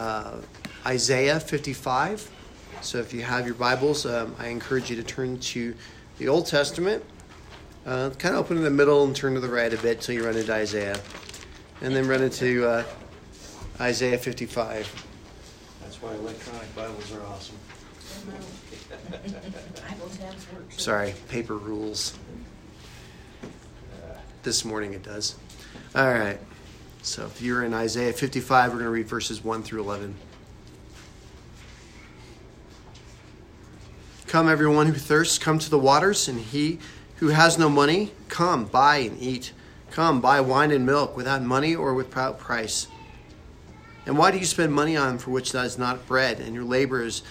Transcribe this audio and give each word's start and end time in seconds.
uh, 0.00 0.40
Isaiah 0.86 1.38
55. 1.38 2.30
So 2.80 2.98
if 2.98 3.12
you 3.12 3.20
have 3.22 3.44
your 3.44 3.54
Bibles, 3.54 4.06
um, 4.06 4.34
I 4.38 4.48
encourage 4.48 4.88
you 4.88 4.96
to 4.96 5.02
turn 5.02 5.38
to 5.40 5.74
the 6.16 6.28
Old 6.28 6.46
Testament. 6.46 7.04
Uh, 7.84 8.10
kind 8.18 8.34
of 8.34 8.40
open 8.40 8.56
in 8.56 8.64
the 8.64 8.70
middle 8.70 9.04
and 9.04 9.14
turn 9.14 9.34
to 9.34 9.40
the 9.40 9.48
right 9.48 9.72
a 9.72 9.76
bit 9.76 10.00
till 10.00 10.14
you 10.14 10.24
run 10.24 10.36
into 10.36 10.52
Isaiah. 10.52 10.98
And 11.82 11.94
then 11.94 12.08
run 12.08 12.22
into 12.22 12.66
uh, 12.66 12.84
Isaiah 13.78 14.16
55. 14.16 15.06
That's 15.82 16.00
why 16.00 16.14
electronic 16.14 16.74
Bibles 16.74 17.12
are 17.12 17.22
awesome. 17.26 17.56
Sorry, 20.70 21.14
paper 21.28 21.56
rules. 21.56 22.14
This 24.42 24.64
morning 24.64 24.94
it 24.94 25.02
does. 25.02 25.34
All 25.94 26.10
right. 26.10 26.38
So 27.02 27.24
if 27.24 27.40
you're 27.40 27.64
in 27.64 27.72
Isaiah 27.72 28.12
55, 28.12 28.70
we're 28.70 28.74
going 28.74 28.84
to 28.84 28.90
read 28.90 29.06
verses 29.06 29.42
1 29.42 29.62
through 29.62 29.80
11. 29.80 30.14
Come, 34.26 34.48
everyone 34.48 34.86
who 34.86 34.92
thirsts, 34.92 35.38
come 35.38 35.58
to 35.58 35.70
the 35.70 35.78
waters, 35.78 36.28
and 36.28 36.38
he 36.38 36.78
who 37.16 37.28
has 37.28 37.58
no 37.58 37.68
money, 37.68 38.12
come, 38.28 38.66
buy 38.66 38.98
and 38.98 39.20
eat. 39.20 39.52
Come, 39.90 40.20
buy 40.20 40.40
wine 40.40 40.70
and 40.70 40.86
milk 40.86 41.16
without 41.16 41.42
money 41.42 41.74
or 41.74 41.94
without 41.94 42.38
price. 42.38 42.86
And 44.06 44.16
why 44.16 44.30
do 44.30 44.38
you 44.38 44.44
spend 44.44 44.72
money 44.72 44.96
on 44.96 45.18
for 45.18 45.30
which 45.30 45.52
that 45.52 45.66
is 45.66 45.78
not 45.78 46.06
bread, 46.06 46.38
and 46.38 46.54
your 46.54 46.64
labor 46.64 47.02
is 47.02 47.22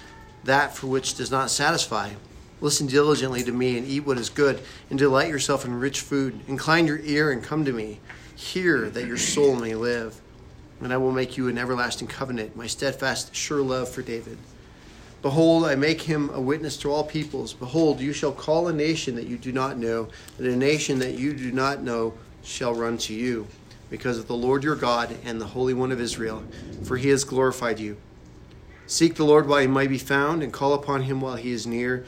that 0.44 0.76
for 0.76 0.88
which 0.88 1.16
does 1.16 1.32
not 1.32 1.50
satisfy? 1.50 2.12
Listen 2.60 2.88
diligently 2.88 3.44
to 3.44 3.52
me 3.52 3.78
and 3.78 3.88
eat 3.88 4.02
what 4.02 4.18
is 4.18 4.30
good, 4.30 4.62
and 4.90 5.00
delight 5.00 5.30
yourself 5.30 5.64
in 5.64 5.80
rich 5.80 6.02
food. 6.02 6.40
Incline 6.48 6.88
your 6.88 7.00
ear 7.00 7.32
and 7.32 7.44
come 7.44 7.64
to 7.66 7.72
me. 7.72 8.00
Hear 8.40 8.90
that 8.92 9.06
your 9.06 9.18
soul 9.18 9.58
may 9.58 9.76
live. 9.76 10.22
And 10.82 10.94
I 10.94 10.98
will 10.98 11.12
make 11.12 11.36
you 11.36 11.50
an 11.50 11.58
everlasting 11.58 12.08
covenant, 12.08 12.56
my 12.56 12.68
steadfast, 12.68 13.36
sure 13.36 13.62
love 13.62 13.90
for 13.90 14.02
David. 14.02 14.38
Behold, 15.22 15.66
I 15.66 15.76
make 15.76 16.04
him 16.04 16.30
a 16.30 16.40
witness 16.40 16.78
to 16.78 16.90
all 16.90 17.04
peoples. 17.04 17.54
Behold, 17.54 18.00
you 18.00 18.14
shall 18.14 18.32
call 18.32 18.70
a 18.70 18.74
nation 18.74 19.16
that 19.16 19.28
you 19.28 19.38
do 19.38 19.52
not 19.52 19.78
know, 19.78 20.08
and 20.38 20.48
a 20.48 20.56
nation 20.56 21.00
that 21.00 21.16
you 21.16 21.34
do 21.34 21.52
not 21.52 21.84
know 21.84 22.14
shall 22.42 22.74
run 22.74 22.98
to 23.00 23.14
you, 23.14 23.46
because 23.90 24.18
of 24.18 24.28
the 24.28 24.38
Lord 24.38 24.64
your 24.64 24.78
God 24.78 25.18
and 25.26 25.42
the 25.42 25.48
Holy 25.48 25.74
One 25.74 25.92
of 25.92 26.00
Israel, 26.00 26.42
for 26.86 26.96
he 26.96 27.10
has 27.10 27.26
glorified 27.26 27.78
you. 27.78 27.98
Seek 28.88 29.16
the 29.16 29.26
Lord 29.26 29.50
while 29.50 29.60
he 29.60 29.68
might 29.68 29.90
be 29.90 29.98
found, 29.98 30.42
and 30.42 30.54
call 30.54 30.74
upon 30.74 31.02
him 31.02 31.20
while 31.20 31.36
he 31.36 31.52
is 31.52 31.68
near. 31.68 32.06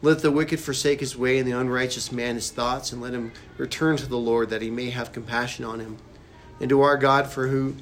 Let 0.00 0.20
the 0.20 0.30
wicked 0.30 0.60
forsake 0.60 1.00
his 1.00 1.16
way, 1.16 1.38
and 1.38 1.48
the 1.48 1.58
unrighteous 1.58 2.12
man 2.12 2.36
his 2.36 2.50
thoughts, 2.50 2.92
and 2.92 3.02
let 3.02 3.14
him 3.14 3.32
return 3.56 3.96
to 3.96 4.06
the 4.06 4.16
Lord, 4.16 4.50
that 4.50 4.62
he 4.62 4.70
may 4.70 4.90
have 4.90 5.12
compassion 5.12 5.64
on 5.64 5.80
him, 5.80 5.96
and 6.60 6.68
to 6.68 6.80
our 6.82 6.96
God, 6.96 7.26
for 7.26 7.48
who 7.48 7.74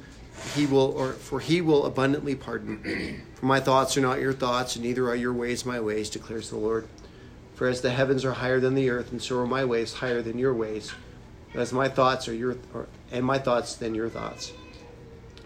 he 0.55 0.65
will, 0.65 0.91
or 0.97 1.13
for 1.13 1.39
he 1.39 1.61
will 1.61 1.85
abundantly 1.85 2.33
pardon. 2.33 3.23
For 3.35 3.45
my 3.45 3.59
thoughts 3.59 3.95
are 3.97 4.01
not 4.01 4.19
your 4.19 4.33
thoughts, 4.33 4.75
and 4.75 4.83
neither 4.83 5.07
are 5.07 5.15
your 5.15 5.33
ways 5.33 5.63
my 5.63 5.79
ways, 5.79 6.09
declares 6.09 6.49
the 6.49 6.57
Lord. 6.57 6.87
For 7.53 7.67
as 7.67 7.81
the 7.81 7.91
heavens 7.91 8.25
are 8.25 8.33
higher 8.33 8.59
than 8.59 8.73
the 8.73 8.89
earth, 8.89 9.11
and 9.11 9.21
so 9.21 9.37
are 9.39 9.47
my 9.47 9.63
ways 9.63 9.93
higher 9.93 10.23
than 10.23 10.39
your 10.39 10.55
ways. 10.55 10.91
As 11.53 11.71
my 11.71 11.87
thoughts 11.87 12.27
are 12.27 12.33
your, 12.33 12.57
or, 12.73 12.87
and 13.11 13.25
my 13.25 13.37
thoughts 13.37 13.75
than 13.75 13.93
your 13.93 14.09
thoughts. 14.09 14.53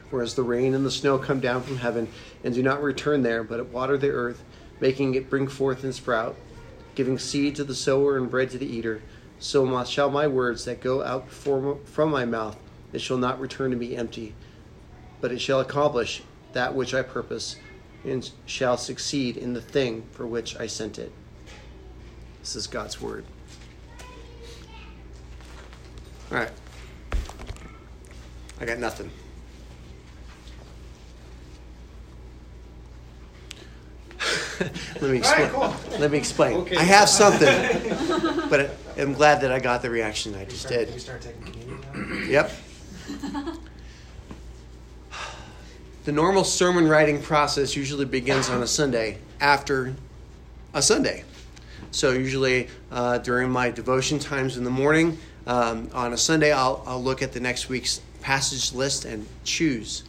For 0.09 0.21
as 0.21 0.35
the 0.35 0.43
rain 0.43 0.73
and 0.73 0.85
the 0.85 0.91
snow 0.91 1.17
come 1.17 1.41
down 1.41 1.63
from 1.63 1.77
heaven, 1.77 2.07
and 2.45 2.53
do 2.53 2.63
not 2.63 2.81
return 2.81 3.23
there, 3.23 3.43
but 3.43 3.65
water 3.67 3.97
the 3.97 4.09
earth, 4.09 4.41
making 4.79 5.15
it 5.15 5.29
bring 5.29 5.47
forth 5.47 5.83
and 5.83 5.93
sprout, 5.93 6.35
giving 6.95 7.17
seed 7.17 7.55
to 7.55 7.63
the 7.63 7.75
sower 7.75 8.17
and 8.17 8.29
bread 8.29 8.49
to 8.51 8.57
the 8.57 8.65
eater, 8.65 9.01
so 9.39 9.83
shall 9.85 10.09
my 10.09 10.27
words 10.27 10.65
that 10.65 10.81
go 10.81 11.03
out 11.03 11.29
from 11.29 12.09
my 12.11 12.25
mouth, 12.25 12.57
it 12.93 13.01
shall 13.01 13.17
not 13.17 13.39
return 13.39 13.71
to 13.71 13.77
me 13.77 13.95
empty, 13.95 14.35
but 15.19 15.31
it 15.31 15.39
shall 15.39 15.59
accomplish 15.59 16.21
that 16.53 16.75
which 16.75 16.93
I 16.93 17.01
purpose 17.01 17.55
and 18.03 18.29
shall 18.45 18.77
succeed 18.77 19.37
in 19.37 19.53
the 19.53 19.61
thing 19.61 20.03
for 20.11 20.27
which 20.27 20.55
I 20.57 20.67
sent 20.67 20.99
it. 20.99 21.11
This 22.39 22.55
is 22.55 22.67
God's 22.67 22.99
word. 22.99 23.23
All 26.31 26.37
right. 26.37 26.51
I 28.59 28.65
got 28.65 28.79
nothing. 28.79 29.11
Let 35.01 35.11
me 35.11 35.17
explain. 35.17 35.41
Right, 35.41 35.51
cool. 35.51 35.99
Let 35.99 36.11
me 36.11 36.17
explain. 36.17 36.57
Okay. 36.57 36.75
I 36.75 36.83
have 36.83 37.09
something, 37.09 37.47
but 38.49 38.71
I'm 38.97 39.13
glad 39.13 39.41
that 39.41 39.51
I 39.51 39.59
got 39.59 39.81
the 39.81 39.89
reaction 39.89 40.35
I 40.35 40.45
just 40.45 40.61
start, 40.61 40.85
did. 40.85 40.93
You 40.93 40.99
start 40.99 41.21
taking 41.21 41.41
communion? 41.41 42.29
Yep. 42.29 42.51
the 46.05 46.11
normal 46.11 46.43
sermon 46.43 46.87
writing 46.87 47.21
process 47.21 47.75
usually 47.75 48.05
begins 48.05 48.49
on 48.49 48.61
a 48.61 48.67
Sunday 48.67 49.17
after 49.39 49.93
a 50.73 50.81
Sunday. 50.81 51.23
So, 51.91 52.11
usually 52.11 52.69
uh, 52.91 53.17
during 53.17 53.49
my 53.49 53.71
devotion 53.71 54.19
times 54.19 54.57
in 54.57 54.63
the 54.63 54.69
morning, 54.69 55.17
um, 55.47 55.89
on 55.93 56.13
a 56.13 56.17
Sunday, 56.17 56.51
I'll, 56.51 56.83
I'll 56.85 57.03
look 57.03 57.21
at 57.21 57.33
the 57.33 57.39
next 57.39 57.67
week's 57.67 58.01
passage 58.21 58.73
list 58.73 59.05
and 59.05 59.27
choose. 59.43 60.03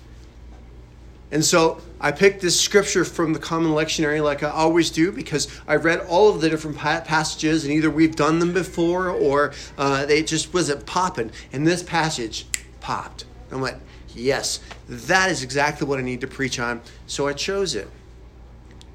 And 1.33 1.43
so 1.43 1.81
I 1.99 2.13
picked 2.13 2.43
this 2.43 2.61
scripture 2.61 3.07
from 3.07 3.33
the 3.33 3.39
Common 3.39 3.73
Lectionary, 3.73 4.23
like 4.23 4.43
I 4.43 4.51
always 4.51 4.91
do, 4.91 5.11
because 5.11 5.49
I 5.67 5.77
read 5.77 6.01
all 6.01 6.29
of 6.29 6.43
the 6.43 6.51
different 6.51 6.77
passages, 6.77 7.65
and 7.65 7.73
either 7.73 7.91
we've 7.91 8.15
done 8.15 8.39
them 8.39 8.53
before 8.53 9.09
or 9.09 9.55
uh, 9.79 10.05
they 10.05 10.23
just 10.23 10.53
wasn't 10.53 10.85
popping. 10.85 11.33
And 11.53 11.67
this 11.67 11.83
passage 11.83 12.47
popped. 12.81 13.25
I 13.51 13.57
went, 13.57 13.79
yes, 14.15 14.61
that 14.89 15.31
is 15.31 15.43
exactly 15.43 15.87
what 15.87 15.99
I 15.99 16.03
need 16.03 16.21
to 16.21 16.27
preach 16.27 16.61
on. 16.61 16.83
So 17.07 17.27
I 17.27 17.33
chose 17.33 17.75
it. 17.75 17.89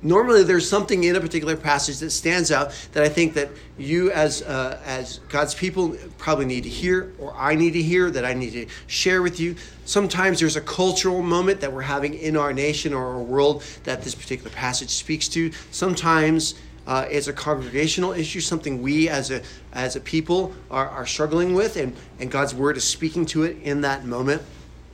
Normally, 0.03 0.43
there's 0.43 0.69
something 0.69 1.05
in 1.05 1.15
a 1.15 1.19
particular 1.19 1.57
passage 1.57 1.97
that 1.99 2.11
stands 2.11 2.51
out 2.51 2.71
that 2.93 3.01
I 3.01 3.09
think 3.09 3.33
that 3.33 3.49
you, 3.79 4.11
as 4.11 4.43
uh, 4.43 4.79
as 4.85 5.17
God's 5.29 5.55
people, 5.55 5.97
probably 6.19 6.45
need 6.45 6.63
to 6.63 6.69
hear, 6.69 7.13
or 7.17 7.33
I 7.35 7.55
need 7.55 7.71
to 7.71 7.81
hear, 7.81 8.11
that 8.11 8.23
I 8.23 8.33
need 8.33 8.51
to 8.51 8.67
share 8.85 9.23
with 9.23 9.39
you. 9.39 9.55
Sometimes 9.85 10.39
there's 10.39 10.55
a 10.55 10.61
cultural 10.61 11.23
moment 11.23 11.61
that 11.61 11.73
we're 11.73 11.81
having 11.81 12.13
in 12.13 12.37
our 12.37 12.53
nation 12.53 12.93
or 12.93 13.15
our 13.15 13.21
world 13.21 13.63
that 13.85 14.03
this 14.03 14.13
particular 14.13 14.51
passage 14.51 14.91
speaks 14.91 15.27
to. 15.29 15.51
Sometimes 15.71 16.53
uh, 16.85 17.07
it's 17.09 17.27
a 17.27 17.33
congregational 17.33 18.13
issue, 18.13 18.39
something 18.39 18.83
we 18.83 19.09
as 19.09 19.31
a 19.31 19.41
as 19.73 19.95
a 19.95 19.99
people 19.99 20.53
are, 20.69 20.87
are 20.89 21.07
struggling 21.07 21.55
with, 21.55 21.75
and, 21.75 21.95
and 22.19 22.29
God's 22.29 22.53
word 22.53 22.77
is 22.77 22.83
speaking 22.83 23.25
to 23.27 23.43
it 23.43 23.57
in 23.63 23.81
that 23.81 24.05
moment. 24.05 24.43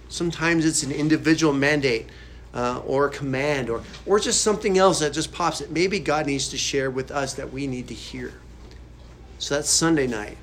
Sometimes 0.07 0.65
it's 0.65 0.83
an 0.83 0.91
individual 0.93 1.51
mandate 1.51 2.07
uh, 2.53 2.81
or 2.85 3.07
a 3.07 3.09
command 3.09 3.69
or, 3.69 3.81
or 4.05 4.19
just 4.19 4.41
something 4.41 4.77
else 4.77 4.99
that 4.99 5.13
just 5.13 5.31
pops 5.31 5.59
that 5.59 5.71
maybe 5.71 5.99
God 5.99 6.25
needs 6.25 6.49
to 6.49 6.57
share 6.57 6.91
with 6.91 7.11
us 7.11 7.33
that 7.35 7.51
we 7.51 7.67
need 7.67 7.87
to 7.87 7.93
hear. 7.93 8.33
So 9.39 9.55
that's 9.55 9.69
Sunday 9.69 10.07
night. 10.07 10.37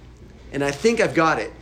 And 0.53 0.65
I 0.65 0.70
think 0.70 1.00
I've 1.00 1.15
got 1.15 1.38
it. 1.38 1.53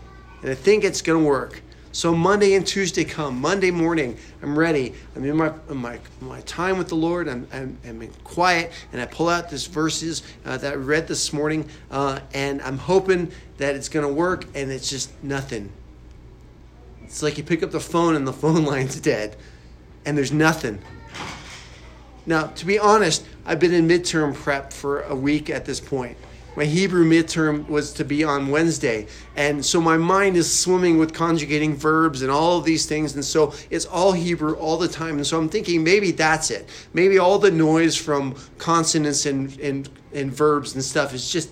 And 0.43 0.51
I 0.51 0.55
think 0.55 0.85
it's 0.85 1.03
going 1.03 1.23
to 1.23 1.29
work. 1.29 1.63
So 1.93 2.15
Monday 2.15 2.55
and 2.55 2.67
Tuesday 2.67 3.05
come. 3.05 3.41
Monday 3.41 3.71
morning, 3.71 4.17
I'm 4.43 4.59
ready. 4.59 4.95
I'm 5.17 5.25
in 5.25 5.37
my 5.37 5.53
my, 5.69 5.99
my 6.21 6.41
time 6.43 6.79
with 6.79 6.89
the 6.89 6.95
Lord. 6.95 7.29
I'm, 7.29 7.49
I'm, 7.53 7.79
I'm 7.85 8.03
in 8.03 8.13
quiet, 8.25 8.73
and 8.93 9.01
I 9.01 9.07
pull 9.07 9.29
out 9.29 9.51
these 9.51 9.67
verses 9.67 10.23
uh, 10.45 10.59
that 10.59 10.75
I 10.75 10.77
read 10.77 11.09
this 11.09 11.33
morning, 11.33 11.69
uh, 11.91 12.21
and 12.35 12.61
I'm 12.63 12.79
hoping 12.79 13.33
that 13.57 13.75
it's 13.75 13.89
going 13.89 14.07
to 14.07 14.13
work. 14.13 14.45
And 14.55 14.71
it's 14.71 14.91
just 14.91 15.11
nothing. 15.25 15.73
It's 17.05 17.23
like 17.23 17.39
you 17.39 17.43
pick 17.43 17.63
up 17.63 17.71
the 17.71 17.81
phone 17.81 18.15
and 18.15 18.27
the 18.27 18.33
phone 18.45 18.65
line's 18.65 19.01
dead, 19.01 19.37
and 20.09 20.17
there's 20.17 20.33
nothing. 20.33 20.79
Now, 22.25 22.47
to 22.47 22.65
be 22.65 22.79
honest, 22.79 23.27
I've 23.45 23.61
been 23.61 23.75
in 23.75 23.87
midterm 23.87 24.35
prep 24.35 24.73
for 24.73 25.03
a 25.03 25.15
week 25.15 25.51
at 25.51 25.67
this 25.67 25.81
point. 25.81 26.17
My 26.57 26.65
Hebrew 26.65 27.05
midterm 27.05 27.69
was 27.69 27.93
to 27.93 28.07
be 28.07 28.25
on 28.25 28.49
Wednesday, 28.49 29.07
and 29.37 29.65
so 29.65 29.83
my 29.83 29.99
mind 29.99 30.39
is 30.39 30.51
swimming 30.51 30.99
with 30.99 31.13
conjugating 31.13 31.77
verbs 31.77 32.23
and 32.23 32.31
all 32.31 32.57
of 32.57 32.65
these 32.65 32.87
things, 32.87 33.15
and 33.17 33.25
so 33.25 33.53
it's 33.69 33.85
all 33.85 34.13
Hebrew 34.13 34.55
all 34.55 34.79
the 34.79 34.89
time. 34.89 35.17
And 35.17 35.27
so 35.27 35.39
I'm 35.39 35.51
thinking 35.51 35.85
maybe 35.85 36.11
that's 36.11 36.51
it. 36.51 36.67
Maybe 36.95 37.19
all 37.19 37.39
the 37.39 37.51
noise 37.51 37.95
from 37.95 38.35
consonants 38.57 39.27
and, 39.27 39.61
and, 39.61 39.91
and 40.15 40.33
verbs 40.33 40.75
and 40.75 40.83
stuff 40.83 41.13
is 41.13 41.31
just, 41.31 41.51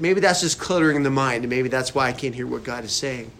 maybe 0.00 0.20
that's 0.20 0.40
just 0.40 0.58
cluttering 0.58 1.04
the 1.04 1.10
mind, 1.10 1.44
and 1.44 1.50
maybe 1.50 1.68
that's 1.68 1.94
why 1.94 2.08
I 2.08 2.12
can't 2.12 2.34
hear 2.34 2.48
what 2.48 2.64
God 2.64 2.82
is 2.82 2.92
saying. 2.92 3.30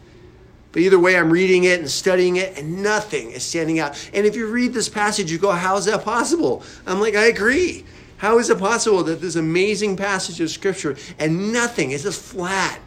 But 0.74 0.82
either 0.82 0.98
way, 0.98 1.16
I'm 1.16 1.30
reading 1.30 1.64
it 1.64 1.78
and 1.78 1.88
studying 1.88 2.34
it, 2.34 2.58
and 2.58 2.82
nothing 2.82 3.30
is 3.30 3.44
standing 3.44 3.78
out. 3.78 4.10
And 4.12 4.26
if 4.26 4.34
you 4.34 4.48
read 4.48 4.74
this 4.74 4.88
passage, 4.88 5.30
you 5.30 5.38
go, 5.38 5.52
How 5.52 5.76
is 5.76 5.84
that 5.84 6.04
possible? 6.04 6.64
I'm 6.84 7.00
like, 7.00 7.14
I 7.14 7.26
agree. 7.26 7.84
How 8.16 8.40
is 8.40 8.50
it 8.50 8.58
possible 8.58 9.04
that 9.04 9.20
this 9.20 9.36
amazing 9.36 9.96
passage 9.96 10.40
of 10.40 10.50
Scripture 10.50 10.96
and 11.20 11.52
nothing 11.52 11.92
is 11.92 12.02
just 12.02 12.20
flat? 12.20 12.80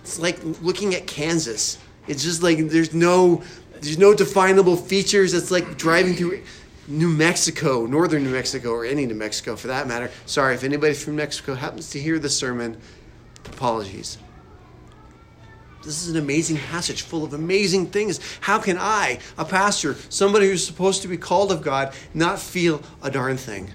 It's 0.00 0.18
like 0.18 0.38
looking 0.62 0.94
at 0.94 1.06
Kansas. 1.06 1.76
It's 2.06 2.22
just 2.22 2.42
like 2.42 2.56
there's 2.68 2.94
no 2.94 3.42
there's 3.82 3.98
no 3.98 4.14
definable 4.14 4.76
features. 4.76 5.34
It's 5.34 5.50
like 5.50 5.76
driving 5.76 6.14
through 6.14 6.42
New 6.86 7.10
Mexico, 7.10 7.84
northern 7.84 8.24
New 8.24 8.32
Mexico, 8.32 8.70
or 8.70 8.86
any 8.86 9.04
New 9.04 9.14
Mexico 9.14 9.54
for 9.54 9.66
that 9.66 9.86
matter. 9.86 10.10
Sorry 10.24 10.54
if 10.54 10.64
anybody 10.64 10.94
from 10.94 11.16
Mexico 11.16 11.54
happens 11.54 11.90
to 11.90 12.00
hear 12.00 12.18
the 12.18 12.30
sermon. 12.30 12.80
Apologies. 13.44 14.16
This 15.82 16.02
is 16.02 16.10
an 16.10 16.16
amazing 16.16 16.56
passage 16.56 17.02
full 17.02 17.24
of 17.24 17.32
amazing 17.34 17.86
things. 17.86 18.20
How 18.40 18.58
can 18.58 18.76
I, 18.78 19.20
a 19.36 19.44
pastor, 19.44 19.96
somebody 20.08 20.48
who's 20.48 20.66
supposed 20.66 21.02
to 21.02 21.08
be 21.08 21.16
called 21.16 21.52
of 21.52 21.62
God, 21.62 21.94
not 22.14 22.38
feel 22.38 22.82
a 23.02 23.10
darn 23.10 23.36
thing? 23.36 23.72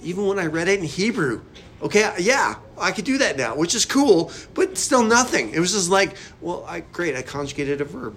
Even 0.00 0.26
when 0.26 0.38
I 0.38 0.46
read 0.46 0.68
it 0.68 0.78
in 0.78 0.86
Hebrew, 0.86 1.42
okay, 1.82 2.14
yeah, 2.18 2.54
I 2.78 2.92
could 2.92 3.04
do 3.04 3.18
that 3.18 3.36
now, 3.36 3.56
which 3.56 3.74
is 3.74 3.84
cool, 3.84 4.32
but 4.54 4.78
still 4.78 5.02
nothing. 5.02 5.50
It 5.50 5.60
was 5.60 5.72
just 5.72 5.90
like, 5.90 6.16
well, 6.40 6.64
I, 6.66 6.80
great, 6.80 7.14
I 7.14 7.22
conjugated 7.22 7.80
a 7.80 7.84
verb, 7.84 8.16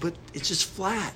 but 0.00 0.14
it's 0.32 0.48
just 0.48 0.64
flat. 0.64 1.12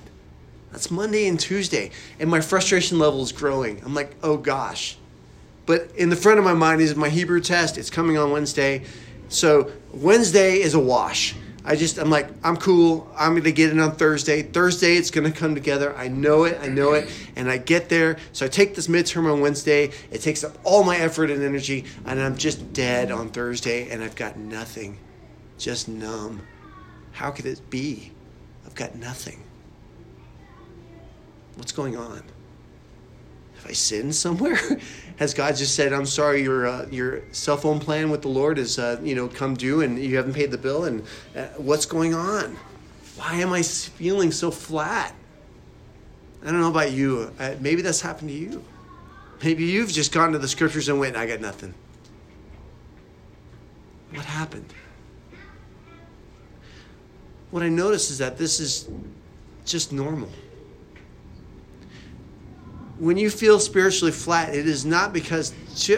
That's 0.71 0.91
Monday 0.91 1.27
and 1.27 1.39
Tuesday, 1.39 1.91
and 2.19 2.29
my 2.29 2.41
frustration 2.41 2.99
level 2.99 3.21
is 3.21 3.31
growing. 3.31 3.81
I'm 3.85 3.93
like, 3.93 4.15
oh 4.23 4.37
gosh. 4.37 4.97
But 5.65 5.91
in 5.95 6.09
the 6.09 6.15
front 6.15 6.39
of 6.39 6.45
my 6.45 6.53
mind 6.53 6.81
is 6.81 6.95
my 6.95 7.09
Hebrew 7.09 7.39
test. 7.39 7.77
It's 7.77 7.89
coming 7.89 8.17
on 8.17 8.31
Wednesday. 8.31 8.83
So 9.29 9.71
Wednesday 9.93 10.61
is 10.61 10.73
a 10.73 10.79
wash. 10.79 11.35
I 11.65 11.77
just, 11.77 11.97
I'm 11.97 12.09
like, 12.09 12.27
I'm 12.43 12.57
cool. 12.57 13.09
I'm 13.17 13.31
going 13.31 13.43
to 13.43 13.51
get 13.53 13.69
it 13.69 13.79
on 13.79 13.95
Thursday. 13.95 14.41
Thursday, 14.41 14.97
it's 14.97 15.09
going 15.11 15.31
to 15.31 15.37
come 15.37 15.55
together. 15.55 15.95
I 15.95 16.09
know 16.09 16.43
it. 16.43 16.59
I 16.61 16.67
know 16.67 16.91
it. 16.93 17.09
And 17.37 17.49
I 17.49 17.57
get 17.57 17.87
there. 17.87 18.17
So 18.33 18.45
I 18.45 18.49
take 18.49 18.75
this 18.75 18.87
midterm 18.87 19.31
on 19.31 19.39
Wednesday. 19.39 19.91
It 20.11 20.19
takes 20.19 20.43
up 20.43 20.57
all 20.65 20.83
my 20.83 20.97
effort 20.97 21.31
and 21.31 21.41
energy. 21.41 21.85
And 22.05 22.19
I'm 22.19 22.35
just 22.35 22.73
dead 22.73 23.11
on 23.11 23.29
Thursday. 23.29 23.89
And 23.89 24.03
I've 24.03 24.15
got 24.15 24.35
nothing. 24.35 24.97
Just 25.57 25.87
numb. 25.87 26.41
How 27.13 27.31
could 27.31 27.45
it 27.45 27.69
be? 27.69 28.11
I've 28.65 28.75
got 28.75 28.95
nothing. 28.95 29.41
What's 31.55 31.71
going 31.71 31.95
on? 31.95 32.23
Have 33.63 33.71
I 33.71 33.73
sinned 33.75 34.13
somewhere? 34.13 34.59
Has 35.15 35.33
God 35.33 35.55
just 35.55 35.73
said, 35.73 35.93
"I'm 35.93 36.05
sorry, 36.05 36.43
your 36.43 36.67
uh, 36.67 36.85
your 36.91 37.21
cell 37.31 37.55
phone 37.55 37.79
plan 37.79 38.09
with 38.09 38.21
the 38.21 38.27
Lord 38.27 38.57
is 38.57 38.77
uh, 38.77 38.99
you 39.01 39.15
know 39.15 39.29
come 39.29 39.53
due 39.53 39.81
and 39.81 39.97
you 39.97 40.17
haven't 40.17 40.33
paid 40.33 40.51
the 40.51 40.57
bill?" 40.57 40.83
And 40.83 41.03
uh, 41.33 41.45
what's 41.55 41.85
going 41.85 42.13
on? 42.13 42.57
Why 43.15 43.35
am 43.35 43.53
I 43.53 43.61
feeling 43.61 44.33
so 44.33 44.51
flat? 44.51 45.15
I 46.41 46.47
don't 46.47 46.59
know 46.59 46.69
about 46.69 46.91
you. 46.91 47.31
Uh, 47.39 47.55
maybe 47.61 47.81
that's 47.81 48.01
happened 48.01 48.29
to 48.31 48.35
you. 48.35 48.65
Maybe 49.41 49.63
you've 49.63 49.91
just 49.91 50.11
gone 50.11 50.33
to 50.33 50.39
the 50.39 50.47
scriptures 50.49 50.89
and 50.89 50.99
went, 50.99 51.15
"I 51.15 51.25
got 51.25 51.39
nothing." 51.39 51.73
What 54.11 54.25
happened? 54.25 54.73
What 57.51 57.63
I 57.63 57.69
notice 57.69 58.11
is 58.11 58.17
that 58.17 58.37
this 58.37 58.59
is 58.59 58.89
just 59.65 59.93
normal 59.93 60.29
when 62.99 63.17
you 63.17 63.29
feel 63.29 63.59
spiritually 63.59 64.11
flat, 64.11 64.53
it 64.53 64.67
is 64.67 64.85
not 64.85 65.13
because, 65.13 65.53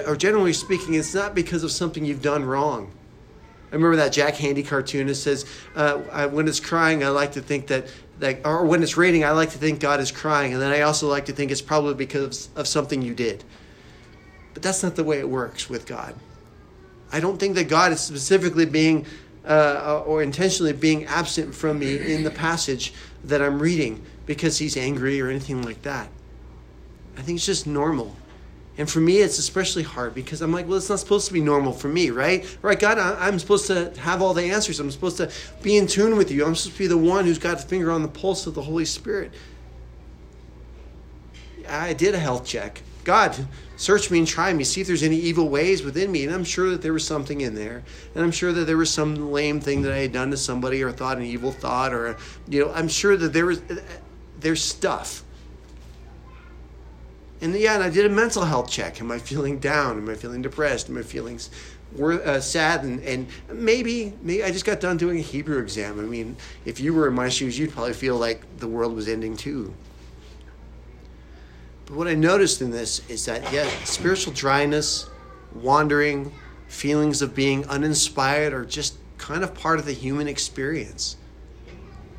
or 0.08 0.16
generally 0.16 0.54
speaking, 0.54 0.94
it's 0.94 1.14
not 1.14 1.36
because 1.36 1.64
of 1.64 1.72
something 1.72 2.06
you've 2.06 2.22
done 2.22 2.44
wrong. 2.44 2.92
I 3.72 3.76
remember 3.76 3.98
that 3.98 4.14
Jack 4.14 4.36
Handey 4.36 4.66
cartoon. 4.66 5.10
It 5.10 5.16
says, 5.16 5.46
uh, 5.76 6.00
I, 6.12 6.26
"When 6.28 6.48
it's 6.48 6.60
crying, 6.60 7.04
I 7.04 7.10
like 7.10 7.34
to 7.34 7.42
think 7.42 7.68
that, 7.68 7.88
that, 8.20 8.46
or 8.46 8.66
when 8.66 8.82
it's 8.82 8.96
raining, 8.96 9.26
I 9.26 9.32
like 9.32 9.50
to 9.52 9.58
think 9.58 9.80
God 9.80 10.00
is 10.00 10.12
crying, 10.12 10.54
and 10.54 10.62
then 10.62 10.72
I 10.72 10.82
also 10.82 11.10
like 11.10 11.26
to 11.26 11.34
think 11.34 11.52
it's 11.52 11.62
probably 11.62 11.94
because 11.94 12.50
of 12.56 12.68
something 12.68 13.02
you 13.02 13.14
did." 13.14 13.44
But 14.54 14.64
that's 14.64 14.82
not 14.82 14.96
the 14.96 15.04
way 15.04 15.20
it 15.20 15.28
works 15.28 15.70
with 15.70 15.86
God. 15.86 16.16
I 17.12 17.20
don't 17.20 17.38
think 17.38 17.56
that 17.56 17.68
God 17.68 17.92
is 17.92 18.00
specifically 18.00 18.66
being 18.66 19.06
uh, 19.46 20.04
or 20.06 20.24
intentionally 20.24 20.74
being 20.74 21.06
absent 21.06 21.54
from 21.54 21.80
me 21.80 22.14
in 22.14 22.24
the 22.24 22.32
passage 22.32 22.94
that 23.26 23.42
I'm 23.42 23.62
reading 23.62 24.02
because 24.26 24.58
He's 24.58 24.78
angry 24.78 25.20
or 25.20 25.30
anything 25.30 25.62
like 25.62 25.82
that. 25.82 26.08
I 27.18 27.22
think 27.22 27.38
it's 27.38 27.46
just 27.46 27.68
normal. 27.68 28.16
And 28.78 28.90
for 28.90 29.00
me, 29.00 29.20
it's 29.20 29.40
especially 29.40 29.84
hard 29.84 30.14
because 30.14 30.42
I'm 30.42 30.52
like, 30.52 30.68
well, 30.68 30.78
it's 30.78 30.90
not 30.90 31.00
supposed 31.00 31.28
to 31.28 31.34
be 31.34 31.40
normal 31.40 31.72
for 31.72 31.88
me, 31.88 32.10
right? 32.10 32.46
Right, 32.62 32.78
God, 32.78 32.98
I'm 32.98 33.40
supposed 33.40 33.68
to 33.68 33.94
have 34.00 34.22
all 34.22 34.34
the 34.34 34.44
answers. 34.44 34.80
I'm 34.80 34.92
supposed 34.92 35.18
to 35.18 35.32
be 35.62 35.78
in 35.78 35.88
tune 35.88 36.18
with 36.18 36.30
you. 36.30 36.46
I'm 36.46 36.56
supposed 36.56 36.76
to 36.76 36.84
be 36.84 36.88
the 36.88 36.98
one 36.98 37.24
who's 37.26 37.40
got 37.40 37.58
the 37.60 37.64
finger 37.64 37.90
on 37.90 38.02
the 38.02 38.10
pulse 38.10 38.48
of 38.48 38.54
the 38.54 38.62
Holy 38.62 38.84
Spirit. 38.84 39.32
I 41.70 41.94
did 41.94 42.16
a 42.16 42.20
health 42.20 42.46
check. 42.46 42.82
God, 43.06 43.48
search 43.78 44.12
me 44.12 44.18
and 44.18 44.28
try 44.28 44.52
me, 44.52 44.64
see 44.64 44.82
if 44.82 44.88
there's 44.88 45.04
any 45.04 45.16
evil 45.16 45.48
ways 45.48 45.84
within 45.84 46.12
me. 46.12 46.26
And 46.26 46.34
I'm 46.34 46.44
sure 46.44 46.72
that 46.72 46.82
there 46.82 46.92
was 46.92 47.06
something 47.06 47.42
in 47.42 47.56
there. 47.56 47.84
And 48.14 48.24
I'm 48.24 48.32
sure 48.32 48.52
that 48.52 48.66
there 48.66 48.78
was 48.78 48.90
some 48.90 49.32
lame 49.32 49.62
thing 49.62 49.84
that 49.84 49.94
I 49.94 50.00
had 50.00 50.12
done 50.12 50.32
to 50.32 50.38
somebody 50.38 50.84
or 50.84 50.92
thought 50.92 51.18
an 51.18 51.24
evil 51.24 51.52
thought 51.52 51.94
or, 51.94 52.18
you 52.50 52.66
know, 52.66 52.74
I'm 52.74 52.88
sure 52.88 53.16
that 53.16 53.32
there 53.32 53.46
was, 53.46 53.62
there's 54.40 54.62
stuff 54.62 55.24
and 57.42 57.54
yeah, 57.56 57.76
and 57.76 57.84
I 57.84 57.90
did 57.90 58.06
a 58.06 58.10
mental 58.10 58.44
health 58.46 58.70
check. 58.70 59.02
Am 59.02 59.12
I 59.12 59.20
feeling 59.20 59.60
down? 59.60 59.98
Am 59.98 60.10
I 60.10 60.16
feeling 60.16 60.42
depressed? 60.42 60.90
Am 60.90 60.98
I 60.98 61.02
feeling 61.02 61.40
uh, 62.00 62.40
sad? 62.40 62.84
And, 62.84 63.02
and 63.04 63.28
maybe, 63.52 64.14
maybe 64.22 64.44
I 64.44 64.52
just 64.52 64.66
got 64.66 64.80
done 64.80 64.98
doing 64.98 65.20
a 65.20 65.22
Hebrew 65.22 65.60
exam. 65.60 66.00
I 66.00 66.04
mean, 66.04 66.38
if 66.66 66.80
you 66.80 66.94
were 66.94 67.08
in 67.08 67.14
my 67.14 67.30
shoes, 67.30 67.60
you'd 67.60 67.72
probably 67.72 67.94
feel 67.94 68.18
like 68.18 68.42
the 68.60 68.68
world 68.68 68.96
was 68.96 69.08
ending 69.08 69.36
too. 69.36 69.74
But 71.86 71.96
what 71.96 72.08
I 72.08 72.16
noticed 72.16 72.62
in 72.62 72.72
this 72.72 73.08
is 73.10 73.26
that, 73.26 73.52
yeah, 73.54 73.70
spiritual 73.84 74.34
dryness, 74.34 75.08
wandering, 75.54 76.34
feelings 76.68 77.22
of 77.22 77.36
being 77.36 77.66
uninspired 77.68 78.54
are 78.54 78.66
just 78.66 78.98
kind 79.18 79.44
of 79.44 79.54
part 79.54 79.80
of 79.80 79.86
the 79.86 79.94
human 79.94 80.28
experience. 80.28 81.18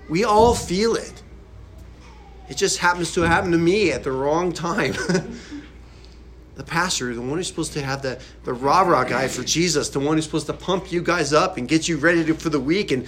We 0.09 0.25
all 0.25 0.55
feel 0.55 0.95
it. 0.95 1.23
It 2.49 2.57
just 2.57 2.79
happens 2.79 3.13
to 3.15 3.23
happen 3.23 3.51
to 3.53 3.59
me 3.59 3.93
at 3.93 4.05
the 4.05 4.13
wrong 4.13 4.53
time. 4.53 4.93
the 6.57 6.65
pastor, 6.65 7.15
the 7.15 7.21
one 7.21 7.39
who's 7.39 7.49
supposed 7.49 7.73
to 7.75 7.83
have 7.83 8.03
the, 8.03 8.21
the 8.45 8.53
rah 8.53 8.81
rah 8.81 9.05
guy 9.05 9.29
for 9.29 9.43
Jesus, 9.43 9.89
the 9.91 10.01
one 10.01 10.17
who's 10.17 10.25
supposed 10.25 10.47
to 10.47 10.53
pump 10.53 10.91
you 10.91 11.03
guys 11.03 11.33
up 11.33 11.57
and 11.57 11.69
get 11.69 11.89
you 11.89 11.97
ready 11.97 12.25
to, 12.25 12.35
for 12.35 12.51
the 12.51 12.61
week 12.61 12.93
and 12.93 13.07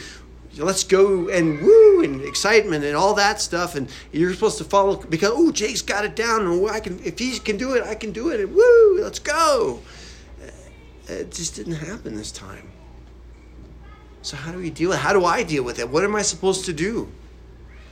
let's 0.56 0.84
go 0.84 1.28
and 1.28 1.60
woo 1.60 2.02
and 2.02 2.22
excitement 2.22 2.84
and 2.84 2.96
all 2.96 3.14
that 3.14 3.40
stuff. 3.40 3.74
And 3.74 3.88
you're 4.12 4.32
supposed 4.34 4.58
to 4.58 4.64
follow 4.64 4.96
because, 4.96 5.30
oh, 5.32 5.52
Jake's 5.52 5.82
got 5.82 6.04
it 6.04 6.16
down. 6.16 6.46
And 6.46 6.70
I 6.70 6.80
can, 6.80 7.00
if 7.04 7.18
he 7.18 7.38
can 7.38 7.56
do 7.56 7.74
it, 7.74 7.84
I 7.84 7.94
can 7.94 8.12
do 8.12 8.30
it. 8.30 8.40
And 8.40 8.54
woo, 8.54 9.00
let's 9.00 9.18
go. 9.18 9.80
Uh, 10.42 11.12
it 11.12 11.32
just 11.32 11.54
didn't 11.54 11.74
happen 11.74 12.14
this 12.14 12.32
time. 12.32 12.70
So, 14.22 14.36
how 14.36 14.52
do 14.52 14.58
we 14.58 14.70
deal 14.70 14.90
with 14.90 14.98
it? 14.98 15.02
How 15.02 15.12
do 15.12 15.24
I 15.24 15.42
deal 15.42 15.62
with 15.62 15.78
it? 15.78 15.88
What 15.88 16.04
am 16.04 16.14
I 16.14 16.22
supposed 16.22 16.64
to 16.66 16.72
do? 16.72 17.10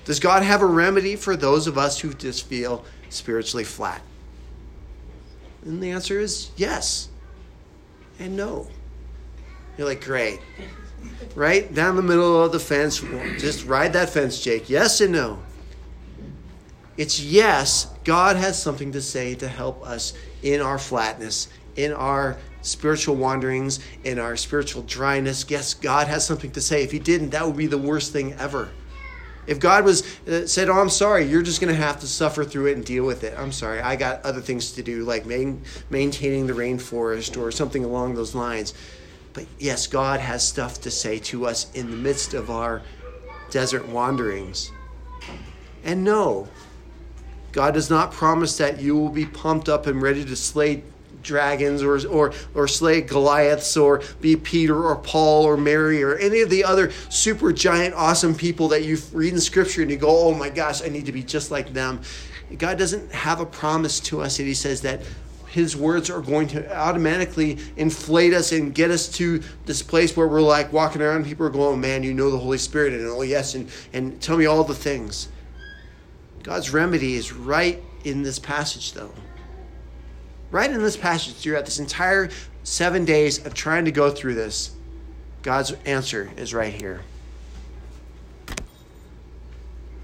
Does 0.06 0.20
God 0.20 0.44
have 0.44 0.62
a 0.62 0.66
remedy 0.66 1.16
for 1.16 1.36
those 1.36 1.66
of 1.66 1.76
us 1.76 2.00
who 2.00 2.14
just 2.14 2.46
feel 2.46 2.84
spiritually 3.10 3.64
flat? 3.64 4.00
And 5.64 5.82
the 5.82 5.90
answer 5.90 6.20
is 6.20 6.50
yes 6.56 7.08
and 8.20 8.36
no. 8.36 8.68
You're 9.76 9.88
like, 9.88 10.02
great. 10.02 10.40
Right? 11.34 11.72
Down 11.74 11.96
the 11.96 12.02
middle 12.02 12.42
of 12.42 12.52
the 12.52 12.60
fence. 12.60 13.00
Just 13.38 13.66
ride 13.66 13.92
that 13.92 14.08
fence, 14.08 14.40
Jake. 14.40 14.70
Yes 14.70 15.00
and 15.00 15.12
no. 15.12 15.40
It's 16.96 17.20
yes, 17.20 17.88
God 18.04 18.36
has 18.36 18.60
something 18.60 18.92
to 18.92 19.02
say 19.02 19.34
to 19.34 19.48
help 19.48 19.84
us 19.84 20.14
in 20.42 20.60
our 20.60 20.78
flatness, 20.78 21.48
in 21.74 21.92
our 21.92 22.38
spiritual 22.62 23.16
wanderings, 23.16 23.80
in 24.04 24.18
our 24.18 24.36
spiritual 24.36 24.82
dryness. 24.82 25.44
Yes, 25.48 25.74
God 25.74 26.06
has 26.06 26.24
something 26.24 26.52
to 26.52 26.60
say. 26.60 26.84
If 26.84 26.92
He 26.92 26.98
didn't, 26.98 27.30
that 27.30 27.44
would 27.44 27.56
be 27.56 27.66
the 27.66 27.76
worst 27.76 28.12
thing 28.12 28.32
ever. 28.34 28.70
If 29.46 29.60
God 29.60 29.84
was 29.84 30.02
uh, 30.26 30.46
said, 30.46 30.68
"Oh, 30.68 30.80
I'm 30.80 30.90
sorry, 30.90 31.24
you're 31.24 31.42
just 31.42 31.60
going 31.60 31.74
to 31.74 31.80
have 31.80 32.00
to 32.00 32.06
suffer 32.06 32.44
through 32.44 32.66
it 32.66 32.76
and 32.76 32.84
deal 32.84 33.04
with 33.04 33.24
it." 33.24 33.34
I'm 33.38 33.52
sorry, 33.52 33.80
I 33.80 33.96
got 33.96 34.24
other 34.24 34.40
things 34.40 34.72
to 34.72 34.82
do, 34.82 35.04
like 35.04 35.26
main, 35.26 35.62
maintaining 35.90 36.46
the 36.46 36.52
rainforest 36.52 37.40
or 37.40 37.50
something 37.50 37.84
along 37.84 38.14
those 38.14 38.34
lines. 38.34 38.74
But 39.32 39.46
yes, 39.58 39.86
God 39.86 40.20
has 40.20 40.46
stuff 40.46 40.80
to 40.82 40.90
say 40.90 41.18
to 41.18 41.46
us 41.46 41.70
in 41.74 41.90
the 41.90 41.96
midst 41.96 42.34
of 42.34 42.50
our 42.50 42.82
desert 43.50 43.86
wanderings. 43.88 44.70
And 45.84 46.02
no, 46.02 46.48
God 47.52 47.74
does 47.74 47.90
not 47.90 48.12
promise 48.12 48.56
that 48.58 48.80
you 48.80 48.96
will 48.96 49.10
be 49.10 49.26
pumped 49.26 49.68
up 49.68 49.86
and 49.86 50.02
ready 50.02 50.24
to 50.24 50.36
slay 50.36 50.82
dragons 51.26 51.82
or, 51.82 52.06
or, 52.08 52.32
or 52.54 52.68
slay 52.68 53.02
Goliaths 53.02 53.76
or 53.76 54.02
be 54.20 54.36
Peter 54.36 54.82
or 54.84 54.96
Paul 54.96 55.44
or 55.44 55.56
Mary 55.56 56.02
or 56.02 56.16
any 56.16 56.40
of 56.40 56.48
the 56.48 56.64
other 56.64 56.90
super 57.10 57.52
giant, 57.52 57.94
awesome 57.94 58.34
people 58.34 58.68
that 58.68 58.84
you 58.84 58.98
read 59.12 59.34
in 59.34 59.40
Scripture 59.40 59.82
and 59.82 59.90
you 59.90 59.96
go, 59.96 60.08
oh 60.08 60.34
my 60.34 60.48
gosh, 60.48 60.82
I 60.82 60.88
need 60.88 61.06
to 61.06 61.12
be 61.12 61.22
just 61.22 61.50
like 61.50 61.72
them. 61.72 62.00
God 62.56 62.78
doesn't 62.78 63.12
have 63.12 63.40
a 63.40 63.46
promise 63.46 63.98
to 64.00 64.22
us 64.22 64.36
that 64.36 64.44
He 64.44 64.54
says 64.54 64.82
that 64.82 65.02
his 65.56 65.74
words 65.74 66.10
are 66.10 66.20
going 66.20 66.46
to 66.46 66.76
automatically 66.76 67.56
inflate 67.78 68.34
us 68.34 68.52
and 68.52 68.74
get 68.74 68.90
us 68.90 69.08
to 69.08 69.42
this 69.64 69.82
place 69.82 70.14
where 70.14 70.28
we're 70.28 70.42
like 70.42 70.70
walking 70.70 71.00
around 71.00 71.24
people 71.24 71.46
are 71.46 71.50
going 71.50 71.72
oh, 71.72 71.76
man 71.76 72.02
you 72.02 72.12
know 72.12 72.30
the 72.30 72.36
holy 72.36 72.58
spirit 72.58 72.92
and 72.92 73.06
oh 73.06 73.22
yes 73.22 73.54
and, 73.54 73.70
and 73.94 74.20
tell 74.20 74.36
me 74.36 74.44
all 74.44 74.62
the 74.64 74.74
things 74.74 75.28
god's 76.42 76.74
remedy 76.74 77.14
is 77.14 77.32
right 77.32 77.82
in 78.04 78.22
this 78.22 78.38
passage 78.38 78.92
though 78.92 79.10
Right 80.56 80.70
in 80.70 80.82
this 80.82 80.96
passage, 80.96 81.34
throughout 81.34 81.66
this 81.66 81.78
entire 81.78 82.30
seven 82.62 83.04
days 83.04 83.44
of 83.44 83.52
trying 83.52 83.84
to 83.84 83.92
go 83.92 84.10
through 84.10 84.36
this, 84.36 84.74
God's 85.42 85.72
answer 85.84 86.30
is 86.38 86.54
right 86.54 86.72
here. 86.72 87.02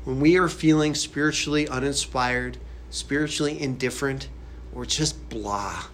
When 0.04 0.21
we 0.21 0.37
are 0.37 0.49
feeling 0.49 0.94
spiritually 0.94 1.66
uninspired, 1.66 2.59
spiritually 2.90 3.62
indifferent, 3.62 4.28
or 4.75 4.85
just 4.85 5.30
blah, 5.30 5.85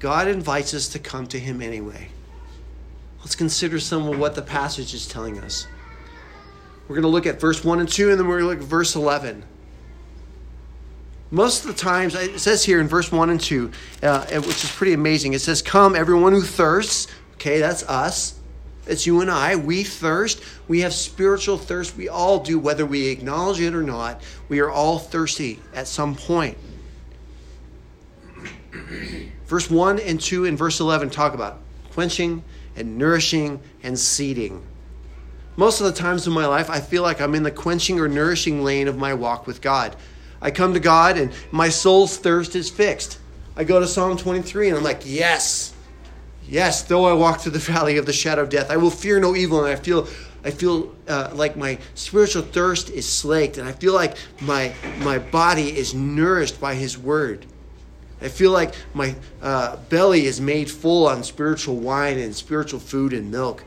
God 0.00 0.26
invites 0.26 0.74
us 0.74 0.88
to 0.88 0.98
come 0.98 1.28
to 1.28 1.38
Him 1.38 1.62
anyway. 1.62 2.08
Let's 3.20 3.36
consider 3.36 3.78
some 3.78 4.08
of 4.08 4.18
what 4.18 4.34
the 4.34 4.42
passage 4.42 4.94
is 4.94 5.06
telling 5.06 5.38
us. 5.38 5.68
We're 6.88 6.96
going 6.96 7.02
to 7.02 7.08
look 7.08 7.26
at 7.26 7.38
verse 7.38 7.64
1 7.64 7.78
and 7.78 7.88
2, 7.88 8.10
and 8.10 8.18
then 8.18 8.26
we're 8.26 8.40
going 8.40 8.50
to 8.50 8.54
look 8.56 8.64
at 8.64 8.68
verse 8.68 8.96
11. 8.96 9.44
Most 11.30 11.64
of 11.64 11.74
the 11.74 11.80
times, 11.80 12.14
it 12.14 12.38
says 12.38 12.64
here 12.64 12.80
in 12.80 12.86
verse 12.86 13.10
1 13.10 13.30
and 13.30 13.40
2, 13.40 13.70
uh, 14.02 14.26
which 14.40 14.62
is 14.62 14.70
pretty 14.70 14.92
amazing, 14.92 15.32
it 15.32 15.40
says, 15.40 15.60
Come, 15.60 15.96
everyone 15.96 16.32
who 16.32 16.42
thirsts. 16.42 17.08
Okay, 17.34 17.58
that's 17.58 17.82
us. 17.84 18.38
It's 18.86 19.06
you 19.06 19.20
and 19.20 19.30
I. 19.30 19.56
We 19.56 19.82
thirst. 19.82 20.42
We 20.68 20.80
have 20.80 20.94
spiritual 20.94 21.58
thirst. 21.58 21.96
We 21.96 22.08
all 22.08 22.38
do, 22.38 22.58
whether 22.58 22.86
we 22.86 23.08
acknowledge 23.08 23.60
it 23.60 23.74
or 23.74 23.82
not. 23.82 24.22
We 24.48 24.60
are 24.60 24.70
all 24.70 24.98
thirsty 24.98 25.60
at 25.74 25.88
some 25.88 26.14
point. 26.14 26.56
Verse 29.46 29.70
1 29.70 30.00
and 30.00 30.20
2 30.20 30.46
and 30.46 30.58
verse 30.58 30.80
11 30.80 31.10
talk 31.10 31.32
about 31.32 31.60
quenching 31.92 32.42
and 32.74 32.98
nourishing 32.98 33.60
and 33.84 33.96
seeding. 33.96 34.60
Most 35.56 35.80
of 35.80 35.86
the 35.86 35.92
times 35.92 36.26
in 36.26 36.32
my 36.32 36.46
life, 36.46 36.68
I 36.68 36.80
feel 36.80 37.02
like 37.02 37.20
I'm 37.20 37.34
in 37.34 37.44
the 37.44 37.52
quenching 37.52 38.00
or 38.00 38.08
nourishing 38.08 38.64
lane 38.64 38.88
of 38.88 38.98
my 38.98 39.14
walk 39.14 39.46
with 39.46 39.62
God. 39.62 39.94
I 40.46 40.52
come 40.52 40.74
to 40.74 40.80
God 40.80 41.18
and 41.18 41.32
my 41.50 41.68
soul's 41.68 42.18
thirst 42.18 42.54
is 42.54 42.70
fixed. 42.70 43.18
I 43.56 43.64
go 43.64 43.80
to 43.80 43.86
Psalm 43.88 44.16
23 44.16 44.68
and 44.68 44.78
I'm 44.78 44.84
like, 44.84 45.02
yes, 45.04 45.74
yes, 46.48 46.82
though 46.82 47.04
I 47.04 47.14
walk 47.14 47.40
through 47.40 47.50
the 47.50 47.58
valley 47.72 47.96
of 47.96 48.06
the 48.06 48.12
shadow 48.12 48.42
of 48.42 48.48
death, 48.48 48.70
I 48.70 48.76
will 48.76 48.92
fear 48.92 49.18
no 49.18 49.34
evil. 49.34 49.64
And 49.64 49.72
I 49.72 49.74
feel, 49.74 50.06
I 50.44 50.52
feel 50.52 50.94
uh, 51.08 51.32
like 51.34 51.56
my 51.56 51.78
spiritual 51.96 52.42
thirst 52.42 52.90
is 52.90 53.08
slaked 53.08 53.58
and 53.58 53.68
I 53.68 53.72
feel 53.72 53.92
like 53.92 54.16
my, 54.40 54.72
my 54.98 55.18
body 55.18 55.76
is 55.76 55.94
nourished 55.94 56.60
by 56.60 56.74
His 56.74 56.96
word. 56.96 57.44
I 58.22 58.28
feel 58.28 58.52
like 58.52 58.72
my 58.94 59.16
uh, 59.42 59.78
belly 59.88 60.26
is 60.26 60.40
made 60.40 60.70
full 60.70 61.08
on 61.08 61.24
spiritual 61.24 61.74
wine 61.74 62.20
and 62.20 62.32
spiritual 62.32 62.78
food 62.78 63.12
and 63.12 63.32
milk. 63.32 63.64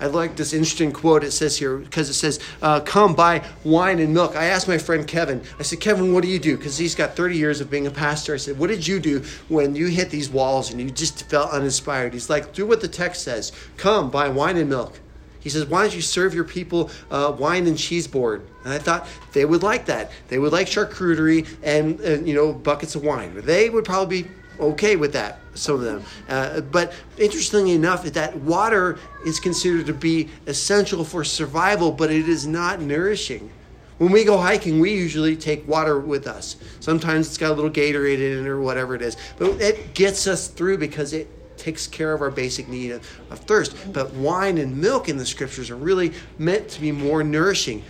I 0.00 0.06
like 0.06 0.36
this 0.36 0.52
interesting 0.52 0.92
quote 0.92 1.24
it 1.24 1.32
says 1.32 1.56
here 1.56 1.76
because 1.76 2.08
it 2.08 2.14
says, 2.14 2.38
uh, 2.62 2.80
Come 2.80 3.14
buy 3.14 3.44
wine 3.64 3.98
and 3.98 4.14
milk. 4.14 4.36
I 4.36 4.44
asked 4.44 4.68
my 4.68 4.78
friend 4.78 5.06
Kevin, 5.06 5.42
I 5.58 5.62
said, 5.62 5.80
Kevin, 5.80 6.12
what 6.12 6.22
do 6.22 6.28
you 6.28 6.38
do? 6.38 6.56
Because 6.56 6.78
he's 6.78 6.94
got 6.94 7.16
30 7.16 7.36
years 7.36 7.60
of 7.60 7.68
being 7.68 7.86
a 7.86 7.90
pastor. 7.90 8.34
I 8.34 8.36
said, 8.36 8.58
What 8.58 8.68
did 8.68 8.86
you 8.86 9.00
do 9.00 9.24
when 9.48 9.74
you 9.74 9.86
hit 9.86 10.10
these 10.10 10.30
walls 10.30 10.70
and 10.70 10.80
you 10.80 10.90
just 10.90 11.28
felt 11.28 11.50
uninspired? 11.50 12.12
He's 12.12 12.30
like, 12.30 12.52
Do 12.52 12.66
what 12.66 12.80
the 12.80 12.88
text 12.88 13.22
says. 13.22 13.52
Come 13.76 14.10
buy 14.10 14.28
wine 14.28 14.56
and 14.56 14.70
milk. 14.70 15.00
He 15.40 15.50
says, 15.50 15.66
Why 15.66 15.82
don't 15.82 15.94
you 15.94 16.02
serve 16.02 16.34
your 16.34 16.44
people 16.44 16.90
uh, 17.10 17.34
wine 17.36 17.66
and 17.66 17.76
cheese 17.76 18.06
board? 18.06 18.46
And 18.64 18.72
I 18.72 18.78
thought 18.78 19.08
they 19.32 19.44
would 19.44 19.62
like 19.62 19.86
that. 19.86 20.10
They 20.28 20.38
would 20.38 20.52
like 20.52 20.66
charcuterie 20.66 21.48
and, 21.62 22.00
uh, 22.00 22.24
you 22.24 22.34
know, 22.34 22.52
buckets 22.52 22.94
of 22.94 23.02
wine. 23.02 23.32
They 23.34 23.70
would 23.70 23.84
probably 23.84 24.22
be 24.22 24.30
okay 24.60 24.96
with 24.96 25.12
that, 25.12 25.40
some 25.54 25.76
of 25.76 25.80
them. 25.82 26.02
Uh, 26.28 26.60
but 26.60 26.92
interestingly 27.18 27.72
enough, 27.72 28.04
that 28.04 28.36
water 28.36 28.98
is 29.26 29.40
considered 29.40 29.86
to 29.86 29.94
be 29.94 30.28
essential 30.46 31.04
for 31.04 31.24
survival, 31.24 31.92
but 31.92 32.10
it 32.10 32.28
is 32.28 32.46
not 32.46 32.80
nourishing. 32.80 33.50
When 33.98 34.12
we 34.12 34.24
go 34.24 34.38
hiking, 34.38 34.78
we 34.78 34.92
usually 34.92 35.36
take 35.36 35.66
water 35.66 35.98
with 35.98 36.28
us. 36.28 36.56
Sometimes 36.78 37.26
it's 37.26 37.36
got 37.38 37.50
a 37.50 37.54
little 37.54 37.70
Gatorade 37.70 38.18
in 38.18 38.46
it 38.46 38.48
or 38.48 38.60
whatever 38.60 38.94
it 38.94 39.02
is. 39.02 39.16
But 39.38 39.60
it 39.60 39.94
gets 39.94 40.28
us 40.28 40.46
through 40.46 40.78
because 40.78 41.12
it 41.12 41.28
takes 41.58 41.88
care 41.88 42.12
of 42.12 42.22
our 42.22 42.30
basic 42.30 42.68
need 42.68 42.92
of, 42.92 43.20
of 43.30 43.40
thirst. 43.40 43.92
But 43.92 44.14
wine 44.14 44.58
and 44.58 44.76
milk 44.80 45.08
in 45.08 45.16
the 45.16 45.26
scriptures 45.26 45.68
are 45.70 45.76
really 45.76 46.12
meant 46.38 46.68
to 46.70 46.80
be 46.80 46.92
more 46.92 47.24
nourishing. 47.24 47.82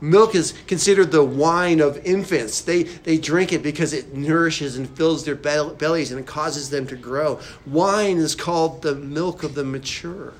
Milk 0.00 0.34
is 0.34 0.54
considered 0.66 1.12
the 1.12 1.24
wine 1.24 1.80
of 1.80 1.98
infants. 2.06 2.62
They, 2.62 2.84
they 2.84 3.18
drink 3.18 3.52
it 3.52 3.62
because 3.62 3.92
it 3.92 4.14
nourishes 4.14 4.76
and 4.78 4.88
fills 4.88 5.24
their 5.24 5.34
bellies 5.34 6.10
and 6.10 6.26
causes 6.26 6.70
them 6.70 6.86
to 6.86 6.96
grow. 6.96 7.38
Wine 7.66 8.16
is 8.16 8.34
called 8.34 8.82
the 8.82 8.94
milk 8.94 9.42
of 9.42 9.54
the 9.54 9.64
mature. 9.64 10.32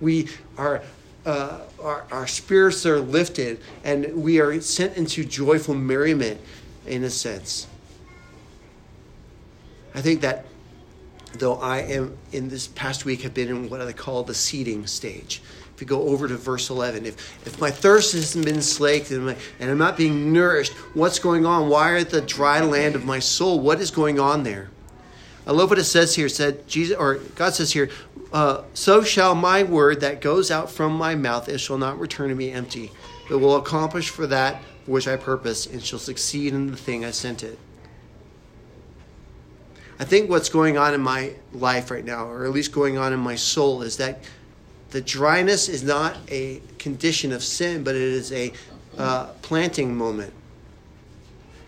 We 0.00 0.28
are, 0.58 0.82
uh, 1.24 1.60
our, 1.80 2.04
our 2.10 2.26
spirits 2.26 2.84
are 2.84 2.98
lifted 2.98 3.60
and 3.84 4.22
we 4.22 4.40
are 4.40 4.60
sent 4.60 4.96
into 4.96 5.24
joyful 5.24 5.74
merriment 5.74 6.40
in 6.86 7.04
a 7.04 7.10
sense. 7.10 7.68
I 9.94 10.00
think 10.00 10.22
that 10.22 10.46
though 11.34 11.56
I 11.56 11.78
am 11.78 12.16
in 12.32 12.48
this 12.48 12.66
past 12.66 13.04
week 13.04 13.22
have 13.22 13.34
been 13.34 13.48
in 13.48 13.70
what 13.70 13.80
I 13.80 13.92
call 13.92 14.24
the 14.24 14.34
seeding 14.34 14.86
stage. 14.86 15.42
You 15.82 15.86
go 15.86 16.02
over 16.02 16.28
to 16.28 16.36
verse 16.36 16.70
11, 16.70 17.06
if, 17.06 17.44
if 17.44 17.60
my 17.60 17.72
thirst 17.72 18.12
hasn't 18.12 18.44
been 18.44 18.62
slaked 18.62 19.10
and, 19.10 19.26
my, 19.26 19.36
and 19.58 19.68
I'm 19.68 19.78
not 19.78 19.96
being 19.96 20.32
nourished, 20.32 20.72
what's 20.94 21.18
going 21.18 21.44
on? 21.44 21.68
Why 21.68 21.90
are 21.90 22.04
the 22.04 22.20
dry 22.20 22.60
land 22.60 22.94
of 22.94 23.04
my 23.04 23.18
soul? 23.18 23.58
What 23.58 23.80
is 23.80 23.90
going 23.90 24.20
on 24.20 24.44
there? 24.44 24.70
I 25.44 25.50
love 25.50 25.70
what 25.70 25.80
it 25.80 25.84
says 25.84 26.14
here. 26.14 26.28
Said 26.28 26.68
Jesus 26.68 26.96
or 26.96 27.16
God 27.34 27.54
says 27.54 27.72
here, 27.72 27.90
uh, 28.32 28.62
so 28.74 29.02
shall 29.02 29.34
my 29.34 29.64
word 29.64 30.02
that 30.02 30.20
goes 30.20 30.52
out 30.52 30.70
from 30.70 30.92
my 30.92 31.16
mouth, 31.16 31.48
it 31.48 31.58
shall 31.58 31.78
not 31.78 31.98
return 31.98 32.28
to 32.28 32.36
me 32.36 32.52
empty, 32.52 32.92
but 33.28 33.40
will 33.40 33.56
accomplish 33.56 34.08
for 34.08 34.28
that 34.28 34.62
which 34.86 35.08
I 35.08 35.16
purpose, 35.16 35.66
and 35.66 35.82
shall 35.82 35.98
succeed 35.98 36.54
in 36.54 36.70
the 36.70 36.76
thing 36.76 37.04
I 37.04 37.10
sent 37.10 37.42
it. 37.42 37.58
I 39.98 40.04
think 40.04 40.30
what's 40.30 40.48
going 40.48 40.78
on 40.78 40.94
in 40.94 41.00
my 41.00 41.32
life 41.52 41.90
right 41.90 42.04
now, 42.04 42.28
or 42.28 42.44
at 42.44 42.52
least 42.52 42.70
going 42.70 42.98
on 42.98 43.12
in 43.12 43.18
my 43.18 43.34
soul, 43.34 43.82
is 43.82 43.96
that 43.96 44.22
the 44.92 45.00
dryness 45.00 45.68
is 45.68 45.82
not 45.82 46.16
a 46.30 46.60
condition 46.78 47.32
of 47.32 47.42
sin, 47.42 47.82
but 47.82 47.94
it 47.94 48.02
is 48.02 48.30
a 48.32 48.52
uh, 48.98 49.26
planting 49.40 49.96
moment. 49.96 50.32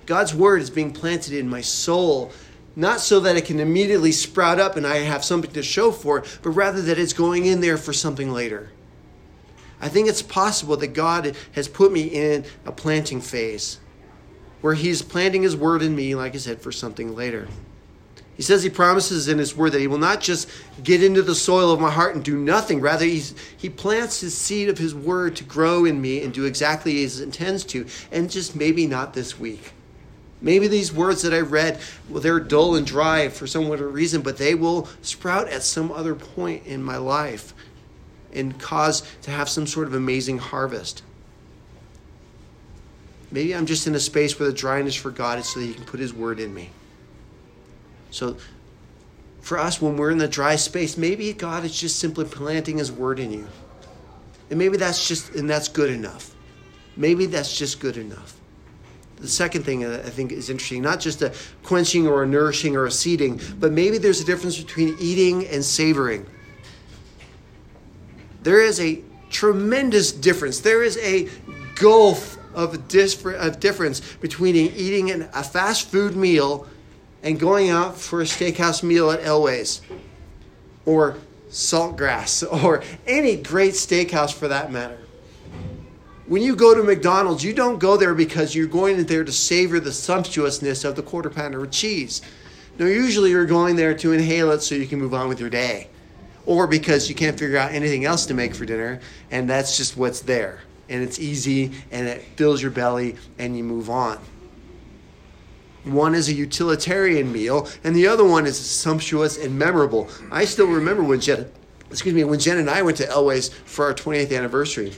God's 0.04 0.34
word 0.34 0.60
is 0.60 0.68
being 0.68 0.92
planted 0.92 1.32
in 1.32 1.48
my 1.48 1.62
soul, 1.62 2.32
not 2.76 3.00
so 3.00 3.20
that 3.20 3.36
it 3.36 3.46
can 3.46 3.60
immediately 3.60 4.12
sprout 4.12 4.60
up 4.60 4.76
and 4.76 4.86
I 4.86 4.96
have 4.96 5.24
something 5.24 5.50
to 5.52 5.62
show 5.62 5.90
for 5.90 6.18
it, 6.18 6.38
but 6.42 6.50
rather 6.50 6.82
that 6.82 6.98
it's 6.98 7.14
going 7.14 7.46
in 7.46 7.62
there 7.62 7.78
for 7.78 7.94
something 7.94 8.30
later. 8.30 8.70
I 9.80 9.88
think 9.88 10.08
it's 10.08 10.22
possible 10.22 10.76
that 10.76 10.88
God 10.88 11.34
has 11.52 11.66
put 11.66 11.92
me 11.92 12.02
in 12.02 12.44
a 12.66 12.72
planting 12.72 13.22
phase 13.22 13.78
where 14.60 14.74
He's 14.74 15.00
planting 15.00 15.42
His 15.42 15.56
word 15.56 15.82
in 15.82 15.96
me, 15.96 16.14
like 16.14 16.34
I 16.34 16.38
said, 16.38 16.60
for 16.60 16.72
something 16.72 17.14
later. 17.14 17.48
He 18.36 18.42
says 18.42 18.62
he 18.62 18.70
promises 18.70 19.28
in 19.28 19.38
his 19.38 19.54
word 19.54 19.72
that 19.72 19.80
he 19.80 19.86
will 19.86 19.98
not 19.98 20.20
just 20.20 20.50
get 20.82 21.02
into 21.02 21.22
the 21.22 21.34
soil 21.34 21.70
of 21.70 21.80
my 21.80 21.90
heart 21.90 22.16
and 22.16 22.24
do 22.24 22.36
nothing. 22.36 22.80
Rather, 22.80 23.04
he's, 23.04 23.34
he 23.56 23.70
plants 23.70 24.20
his 24.20 24.36
seed 24.36 24.68
of 24.68 24.76
his 24.76 24.94
word 24.94 25.36
to 25.36 25.44
grow 25.44 25.84
in 25.84 26.00
me 26.00 26.22
and 26.22 26.34
do 26.34 26.44
exactly 26.44 27.04
as 27.04 27.18
he 27.18 27.24
intends 27.24 27.64
to. 27.66 27.86
And 28.10 28.28
just 28.28 28.56
maybe 28.56 28.88
not 28.88 29.14
this 29.14 29.38
week. 29.38 29.72
Maybe 30.40 30.66
these 30.66 30.92
words 30.92 31.22
that 31.22 31.32
I 31.32 31.40
read, 31.40 31.78
well, 32.08 32.20
they're 32.20 32.40
dull 32.40 32.74
and 32.74 32.86
dry 32.86 33.28
for 33.28 33.46
some 33.46 33.70
other 33.70 33.88
reason, 33.88 34.20
but 34.20 34.36
they 34.36 34.54
will 34.54 34.88
sprout 35.00 35.48
at 35.48 35.62
some 35.62 35.92
other 35.92 36.14
point 36.14 36.66
in 36.66 36.82
my 36.82 36.96
life 36.96 37.54
and 38.32 38.58
cause 38.58 39.02
to 39.22 39.30
have 39.30 39.48
some 39.48 39.66
sort 39.66 39.86
of 39.86 39.94
amazing 39.94 40.38
harvest. 40.38 41.02
Maybe 43.30 43.54
I'm 43.54 43.66
just 43.66 43.86
in 43.86 43.94
a 43.94 44.00
space 44.00 44.38
where 44.38 44.48
the 44.48 44.54
dryness 44.54 44.94
for 44.94 45.10
God 45.10 45.38
is 45.38 45.46
so 45.46 45.60
that 45.60 45.66
He 45.66 45.74
can 45.74 45.84
put 45.84 46.00
His 46.00 46.12
word 46.12 46.40
in 46.40 46.52
me. 46.52 46.70
So 48.14 48.36
for 49.40 49.58
us, 49.58 49.82
when 49.82 49.96
we're 49.96 50.10
in 50.10 50.18
the 50.18 50.28
dry 50.28 50.54
space, 50.56 50.96
maybe 50.96 51.32
God 51.32 51.64
is 51.64 51.78
just 51.78 51.98
simply 51.98 52.24
planting 52.24 52.78
His 52.78 52.92
word 52.92 53.18
in 53.18 53.32
you. 53.32 53.48
And 54.50 54.58
maybe 54.58 54.76
that's 54.76 55.08
just, 55.08 55.34
and 55.34 55.50
that's 55.50 55.68
good 55.68 55.90
enough. 55.90 56.34
Maybe 56.96 57.26
that's 57.26 57.58
just 57.58 57.80
good 57.80 57.96
enough. 57.96 58.36
The 59.16 59.26
second 59.28 59.64
thing 59.64 59.84
I 59.84 59.98
think 59.98 60.32
is 60.32 60.48
interesting, 60.48 60.82
not 60.82 61.00
just 61.00 61.22
a 61.22 61.32
quenching 61.62 62.06
or 62.06 62.22
a 62.22 62.26
nourishing 62.26 62.76
or 62.76 62.86
a 62.86 62.90
seeding, 62.90 63.40
but 63.58 63.72
maybe 63.72 63.98
there's 63.98 64.20
a 64.20 64.24
difference 64.24 64.58
between 64.58 64.96
eating 65.00 65.46
and 65.48 65.64
savoring. 65.64 66.24
There 68.42 68.60
is 68.60 68.78
a 68.80 69.02
tremendous 69.30 70.12
difference. 70.12 70.60
There 70.60 70.84
is 70.84 70.98
a 70.98 71.28
gulf 71.74 72.38
of, 72.54 72.86
difference 72.86 74.00
between 74.20 74.54
eating 74.54 75.10
a 75.10 75.42
fast 75.42 75.88
food 75.90 76.14
meal 76.14 76.68
and 77.24 77.40
going 77.40 77.70
out 77.70 77.96
for 77.98 78.20
a 78.20 78.24
steakhouse 78.24 78.82
meal 78.82 79.10
at 79.10 79.20
Elway's 79.22 79.80
or 80.84 81.16
Saltgrass 81.50 82.44
or 82.64 82.84
any 83.06 83.36
great 83.36 83.72
steakhouse 83.72 84.32
for 84.32 84.46
that 84.46 84.70
matter. 84.70 84.98
When 86.26 86.42
you 86.42 86.54
go 86.54 86.74
to 86.74 86.82
McDonald's, 86.82 87.44
you 87.44 87.52
don't 87.52 87.78
go 87.78 87.96
there 87.96 88.14
because 88.14 88.54
you're 88.54 88.66
going 88.66 89.04
there 89.04 89.24
to 89.24 89.32
savor 89.32 89.80
the 89.80 89.92
sumptuousness 89.92 90.84
of 90.84 90.96
the 90.96 91.02
quarter 91.02 91.28
pounder 91.28 91.60
with 91.60 91.72
cheese. 91.72 92.22
No, 92.78 92.86
usually 92.86 93.30
you're 93.30 93.46
going 93.46 93.76
there 93.76 93.94
to 93.94 94.12
inhale 94.12 94.50
it 94.50 94.60
so 94.60 94.74
you 94.74 94.86
can 94.86 94.98
move 94.98 95.14
on 95.14 95.28
with 95.28 95.38
your 95.38 95.50
day. 95.50 95.88
Or 96.46 96.66
because 96.66 97.08
you 97.08 97.14
can't 97.14 97.38
figure 97.38 97.56
out 97.56 97.72
anything 97.72 98.04
else 98.04 98.26
to 98.26 98.34
make 98.34 98.54
for 98.54 98.64
dinner, 98.64 99.00
and 99.30 99.48
that's 99.48 99.76
just 99.76 99.96
what's 99.96 100.20
there. 100.20 100.60
And 100.88 101.02
it's 101.02 101.18
easy, 101.18 101.72
and 101.90 102.06
it 102.06 102.22
fills 102.36 102.60
your 102.60 102.70
belly, 102.70 103.16
and 103.38 103.56
you 103.56 103.64
move 103.64 103.88
on. 103.88 104.18
One 105.84 106.14
is 106.14 106.28
a 106.28 106.32
utilitarian 106.32 107.30
meal, 107.30 107.68
and 107.84 107.94
the 107.94 108.06
other 108.06 108.24
one 108.24 108.46
is 108.46 108.58
sumptuous 108.58 109.36
and 109.36 109.58
memorable. 109.58 110.08
I 110.30 110.46
still 110.46 110.66
remember 110.66 111.02
when 111.02 111.20
Jen, 111.20 111.50
excuse 111.90 112.14
me, 112.14 112.24
when 112.24 112.38
Jen 112.38 112.58
and 112.58 112.70
I 112.70 112.82
went 112.82 112.96
to 112.98 113.06
Elway's 113.06 113.50
for 113.50 113.84
our 113.84 113.94
20th 113.94 114.34
anniversary. 114.34 114.94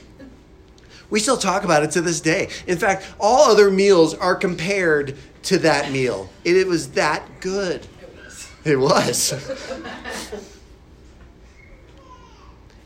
We 1.09 1.19
still 1.19 1.37
talk 1.37 1.63
about 1.63 1.83
it 1.83 1.91
to 1.91 2.01
this 2.01 2.21
day. 2.21 2.49
In 2.67 2.77
fact, 2.77 3.05
all 3.19 3.49
other 3.49 3.69
meals 3.69 4.13
are 4.13 4.35
compared 4.35 5.17
to 5.43 5.57
that 5.59 5.91
meal. 5.91 6.29
It, 6.43 6.57
it 6.57 6.67
was 6.67 6.91
that 6.91 7.23
good. 7.39 7.87
It 8.63 8.77
was. 8.77 9.31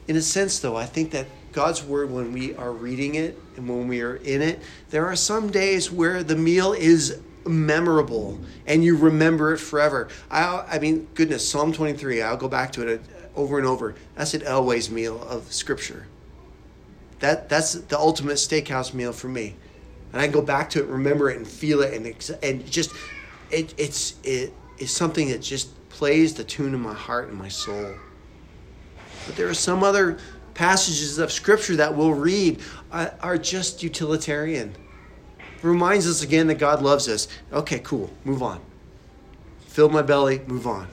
in 0.08 0.16
a 0.16 0.22
sense, 0.22 0.60
though, 0.60 0.76
I 0.76 0.86
think 0.86 1.12
that 1.12 1.26
God's 1.52 1.84
word, 1.84 2.12
when 2.12 2.32
we 2.34 2.56
are 2.56 2.72
reading 2.72 3.16
it 3.16 3.40
and 3.58 3.68
when 3.68 3.88
we 3.88 4.02
are 4.02 4.16
in 4.18 4.42
it, 4.42 4.62
there 4.90 5.06
are 5.06 5.16
some 5.16 5.50
days 5.50 5.92
where 5.92 6.24
the 6.24 6.36
meal 6.36 6.74
is 6.74 7.20
memorable 7.46 8.40
and 8.68 8.84
you 8.84 8.96
remember 8.96 9.54
it 9.54 9.58
forever. 9.60 10.10
I, 10.30 10.66
I 10.70 10.80
mean, 10.80 11.08
goodness, 11.14 11.48
Psalm 11.48 11.74
23, 11.74 12.22
I'll 12.22 12.38
go 12.38 12.48
back 12.48 12.72
to 12.74 12.88
it 12.88 13.02
over 13.36 13.58
and 13.58 13.68
over. 13.68 13.96
That's 14.16 14.34
an 14.34 14.42
Elway's 14.42 14.90
meal 14.90 15.22
of 15.24 15.52
Scripture. 15.52 16.08
That, 17.20 17.50
that's 17.50 17.74
the 17.74 17.98
ultimate 17.98 18.36
steakhouse 18.36 18.94
meal 18.94 19.14
for 19.14 19.28
me. 19.28 19.56
And 20.12 20.22
I 20.22 20.28
go 20.28 20.42
back 20.42 20.70
to 20.72 20.80
it, 20.80 20.88
remember 20.88 21.30
it, 21.30 21.38
and 21.38 21.48
feel 21.48 21.82
it, 21.82 21.94
and, 21.94 22.06
and 22.44 22.70
just, 22.70 22.92
it, 23.50 23.74
it's, 23.78 24.16
it 24.24 24.54
is 24.78 24.92
something 24.92 25.30
that 25.30 25.42
just 25.42 25.70
plays 25.90 26.34
the 26.34 26.44
tune 26.44 26.74
in 26.74 26.82
my 26.82 26.94
heart 26.94 27.30
and 27.30 27.38
my 27.38 27.48
soul. 27.48 27.94
But 29.26 29.36
there 29.36 29.48
are 29.48 29.54
some 29.54 29.84
other 29.84 30.18
passages 30.54 31.18
of 31.18 31.32
Scripture 31.32 31.76
that 31.78 31.96
we'll 31.96 32.14
read 32.14 32.60
uh, 32.92 33.10
are 33.22 33.38
just 33.38 33.84
utilitarian. 33.84 34.76
Reminds 35.62 36.08
us 36.08 36.24
again 36.24 36.48
that 36.48 36.56
God 36.56 36.82
loves 36.82 37.08
us. 37.08 37.28
Okay, 37.52 37.80
cool, 37.80 38.10
move 38.24 38.42
on. 38.42 38.60
Fill 39.68 39.90
my 39.90 40.02
belly, 40.02 40.42
move 40.48 40.68
on. 40.68 40.88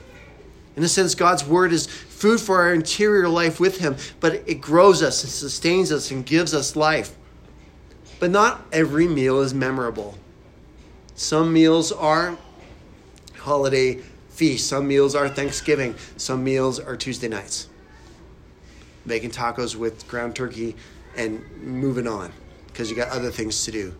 In 0.75 0.83
a 0.83 0.87
sense, 0.87 1.15
God's 1.15 1.45
word 1.45 1.73
is 1.73 1.87
food 1.87 2.39
for 2.39 2.61
our 2.61 2.73
interior 2.73 3.27
life 3.27 3.59
with 3.59 3.79
Him, 3.79 3.97
but 4.19 4.35
it 4.47 4.61
grows 4.61 5.01
us 5.01 5.23
and 5.23 5.31
sustains 5.31 5.91
us 5.91 6.11
and 6.11 6.25
gives 6.25 6.53
us 6.53 6.75
life. 6.75 7.15
But 8.19 8.31
not 8.31 8.61
every 8.71 9.07
meal 9.07 9.41
is 9.41 9.53
memorable. 9.53 10.17
Some 11.15 11.51
meals 11.51 11.91
are 11.91 12.37
holiday 13.37 13.95
feasts, 14.29 14.69
some 14.69 14.87
meals 14.87 15.15
are 15.15 15.27
Thanksgiving, 15.27 15.95
some 16.15 16.43
meals 16.43 16.79
are 16.79 16.95
Tuesday 16.95 17.27
nights 17.27 17.67
making 19.05 19.31
tacos 19.31 19.75
with 19.75 20.07
ground 20.07 20.35
turkey 20.35 20.75
and 21.17 21.43
moving 21.61 22.07
on 22.07 22.31
because 22.67 22.89
you 22.89 22.95
got 22.95 23.09
other 23.09 23.31
things 23.31 23.65
to 23.65 23.71
do. 23.71 23.93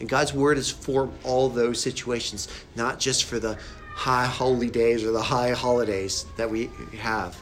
And 0.00 0.08
God's 0.08 0.32
word 0.32 0.58
is 0.58 0.70
for 0.70 1.10
all 1.24 1.48
those 1.48 1.80
situations, 1.80 2.48
not 2.76 3.00
just 3.00 3.24
for 3.24 3.38
the 3.38 3.58
high 3.94 4.26
holy 4.26 4.70
days 4.70 5.04
or 5.04 5.10
the 5.10 5.22
high 5.22 5.50
holidays 5.50 6.24
that 6.36 6.48
we 6.48 6.70
have. 6.98 7.36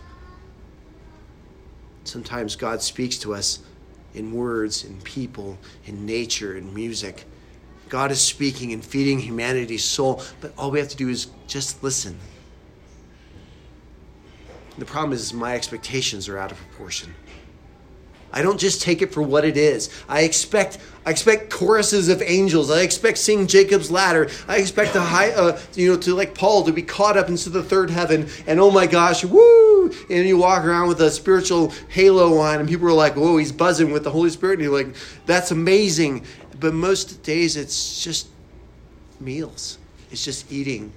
Sometimes 2.05 2.57
God 2.57 2.81
speaks 2.81 3.19
to 3.19 3.35
us 3.35 3.59
in 4.15 4.33
words, 4.33 4.85
in 4.85 4.99
people, 5.03 5.59
in 5.85 6.07
nature, 6.07 6.57
in 6.57 6.73
music. 6.73 7.25
God 7.89 8.11
is 8.11 8.21
speaking 8.21 8.73
and 8.73 8.85
feeding 8.85 9.21
humanity's 9.21 9.85
soul, 9.85 10.23
but 10.41 10.53
all 10.57 10.71
we 10.71 10.79
have 10.79 10.89
to 10.89 10.97
do 10.97 11.09
is 11.09 11.29
just 11.47 11.83
listen. 11.83 12.19
The 14.79 14.85
problem 14.85 15.13
is, 15.13 15.33
my 15.33 15.55
expectations 15.55 16.29
are 16.29 16.39
out 16.39 16.53
of 16.53 16.59
proportion. 16.59 17.15
I 18.33 18.43
don't 18.43 18.59
just 18.59 18.83
take 18.83 19.03
it 19.03 19.13
for 19.13 19.23
what 19.23 19.45
it 19.45 19.57
is. 19.57 19.91
I 20.09 20.23
expect 20.23 20.79
I 21.05 21.11
expect 21.11 21.51
choruses 21.51 22.09
of 22.09 22.21
angels. 22.21 22.71
I 22.71 22.81
expect 22.81 23.19
seeing 23.19 23.47
Jacob's 23.47 23.91
ladder. 23.91 24.29
I 24.49 24.57
expect 24.57 24.93
the 24.93 25.01
high, 25.01 25.31
uh, 25.31 25.61
you 25.75 25.93
know, 25.93 25.99
to 26.01 26.15
like 26.15 26.35
Paul 26.35 26.65
to 26.65 26.73
be 26.73 26.83
caught 26.83 27.17
up 27.17 27.29
into 27.29 27.49
the 27.49 27.63
third 27.63 27.91
heaven. 27.91 28.29
And 28.49 28.59
oh 28.59 28.73
my 28.73 28.87
gosh, 28.87 29.25
woo! 29.25 29.93
And 30.11 30.27
you 30.27 30.39
walk 30.39 30.65
around 30.65 30.89
with 30.89 31.01
a 31.01 31.11
spiritual 31.11 31.73
halo 31.89 32.39
on, 32.39 32.59
and 32.59 32.69
people 32.69 32.89
are 32.89 32.93
like, 32.93 33.15
"Whoa, 33.15 33.37
he's 33.37 33.53
buzzing 33.53 33.93
with 33.93 34.05
the 34.05 34.11
Holy 34.11 34.31
Spirit." 34.31 34.55
And 34.55 34.63
you're 34.63 34.77
like, 34.77 34.97
"That's 35.27 35.53
amazing." 35.53 36.25
But 36.59 36.75
most 36.75 37.23
days, 37.23 37.57
it's 37.57 38.03
just 38.03 38.29
meals. 39.21 39.79
It's 40.11 40.25
just 40.25 40.51
eating 40.51 40.93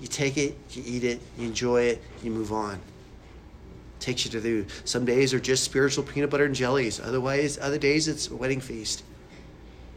you 0.00 0.06
take 0.06 0.36
it, 0.36 0.56
you 0.72 0.82
eat 0.86 1.04
it, 1.04 1.20
you 1.36 1.46
enjoy 1.46 1.82
it, 1.82 2.02
you 2.22 2.30
move 2.30 2.52
on. 2.52 2.80
Takes 4.00 4.24
you 4.24 4.30
to 4.32 4.40
the 4.40 4.64
some 4.84 5.04
days 5.04 5.34
are 5.34 5.40
just 5.40 5.64
spiritual 5.64 6.04
peanut 6.04 6.30
butter 6.30 6.44
and 6.44 6.54
jellies. 6.54 7.00
Otherwise, 7.00 7.58
other 7.58 7.78
days 7.78 8.08
it's 8.08 8.28
a 8.28 8.36
wedding 8.36 8.60
feast. 8.60 9.02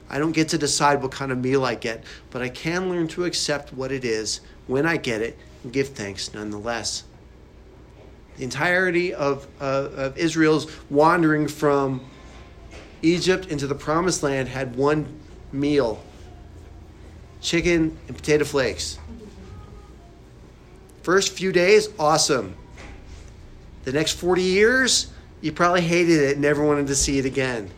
I 0.09 0.17
don't 0.17 0.33
get 0.33 0.49
to 0.49 0.57
decide 0.57 1.01
what 1.01 1.11
kind 1.11 1.31
of 1.31 1.37
meal 1.37 1.63
I 1.63 1.75
get, 1.75 2.03
but 2.31 2.41
I 2.41 2.49
can 2.49 2.89
learn 2.89 3.07
to 3.09 3.23
accept 3.23 3.71
what 3.71 3.91
it 3.91 4.03
is 4.03 4.41
when 4.67 4.85
I 4.85 4.97
get 4.97 5.21
it 5.21 5.37
and 5.63 5.71
give 5.71 5.89
thanks 5.89 6.33
nonetheless. 6.33 7.03
The 8.37 8.43
entirety 8.43 9.13
of, 9.13 9.47
uh, 9.61 9.89
of 9.95 10.17
Israel's 10.17 10.69
wandering 10.89 11.47
from 11.47 12.01
Egypt 13.01 13.47
into 13.47 13.67
the 13.67 13.75
promised 13.75 14.23
land 14.23 14.49
had 14.49 14.75
one 14.75 15.07
meal 15.51 16.03
chicken 17.41 17.97
and 18.07 18.15
potato 18.15 18.45
flakes. 18.45 18.99
First 21.03 21.33
few 21.33 21.51
days, 21.51 21.89
awesome. 21.97 22.55
The 23.83 23.91
next 23.91 24.13
40 24.13 24.41
years, 24.41 25.11
you 25.41 25.51
probably 25.51 25.81
hated 25.81 26.21
it, 26.21 26.31
and 26.33 26.41
never 26.41 26.63
wanted 26.63 26.87
to 26.87 26.95
see 26.95 27.17
it 27.17 27.25
again. 27.25 27.69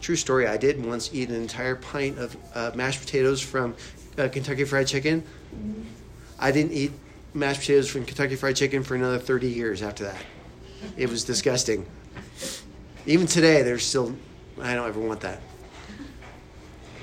True 0.00 0.16
story, 0.16 0.46
I 0.46 0.56
did 0.56 0.84
once 0.84 1.10
eat 1.12 1.28
an 1.28 1.36
entire 1.36 1.76
pint 1.76 2.18
of 2.18 2.36
uh, 2.54 2.70
mashed 2.74 3.00
potatoes 3.00 3.40
from 3.40 3.74
uh, 4.18 4.28
Kentucky 4.28 4.64
Fried 4.64 4.86
Chicken. 4.86 5.22
I 6.38 6.50
didn't 6.50 6.72
eat 6.72 6.92
mashed 7.34 7.60
potatoes 7.60 7.88
from 7.88 8.04
Kentucky 8.04 8.36
Fried 8.36 8.56
Chicken 8.56 8.82
for 8.82 8.94
another 8.94 9.18
30 9.18 9.48
years 9.48 9.82
after 9.82 10.04
that. 10.04 10.22
It 10.96 11.08
was 11.08 11.24
disgusting. 11.24 11.86
Even 13.06 13.26
today, 13.26 13.62
there's 13.62 13.84
still, 13.84 14.14
I 14.60 14.74
don't 14.74 14.88
ever 14.88 15.00
want 15.00 15.20
that. 15.20 15.40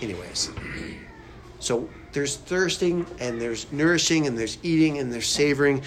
Anyways, 0.01 0.51
so 1.59 1.89
there's 2.13 2.37
thirsting 2.37 3.05
and 3.19 3.39
there's 3.39 3.71
nourishing 3.71 4.27
and 4.27 4.37
there's 4.37 4.57
eating 4.63 4.99
and 4.99 5.11
there's 5.11 5.27
savoring. 5.27 5.81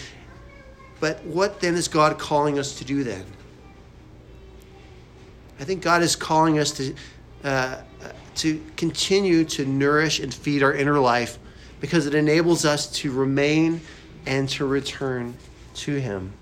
But 1.02 1.24
what 1.24 1.58
then 1.58 1.74
is 1.74 1.88
God 1.88 2.16
calling 2.16 2.60
us 2.60 2.78
to 2.78 2.84
do 2.84 3.02
then? 3.02 3.24
I 5.58 5.64
think 5.64 5.82
God 5.82 6.00
is 6.00 6.14
calling 6.14 6.60
us 6.60 6.70
to, 6.74 6.94
uh, 7.42 7.78
to 8.36 8.62
continue 8.76 9.44
to 9.46 9.66
nourish 9.66 10.20
and 10.20 10.32
feed 10.32 10.62
our 10.62 10.72
inner 10.72 11.00
life 11.00 11.40
because 11.80 12.06
it 12.06 12.14
enables 12.14 12.64
us 12.64 12.86
to 12.98 13.10
remain 13.10 13.80
and 14.26 14.48
to 14.50 14.64
return 14.64 15.34
to 15.74 16.00
Him 16.00 16.34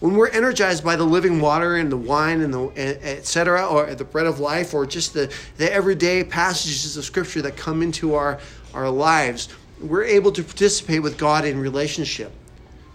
when 0.00 0.16
we're 0.16 0.30
energized 0.30 0.82
by 0.82 0.96
the 0.96 1.04
living 1.04 1.40
water 1.40 1.76
and 1.76 1.92
the 1.92 1.96
wine 1.96 2.40
and 2.40 2.52
the 2.52 2.68
etc 2.76 3.64
or 3.64 3.94
the 3.94 4.02
bread 4.02 4.26
of 4.26 4.40
life 4.40 4.74
or 4.74 4.84
just 4.84 5.14
the, 5.14 5.32
the 5.58 5.72
everyday 5.72 6.24
passages 6.24 6.96
of 6.96 7.04
scripture 7.04 7.40
that 7.40 7.56
come 7.56 7.82
into 7.82 8.16
our, 8.16 8.40
our 8.74 8.90
lives 8.90 9.48
we're 9.80 10.02
able 10.02 10.32
to 10.32 10.42
participate 10.42 11.00
with 11.00 11.16
god 11.16 11.44
in 11.44 11.56
relationship 11.56 12.32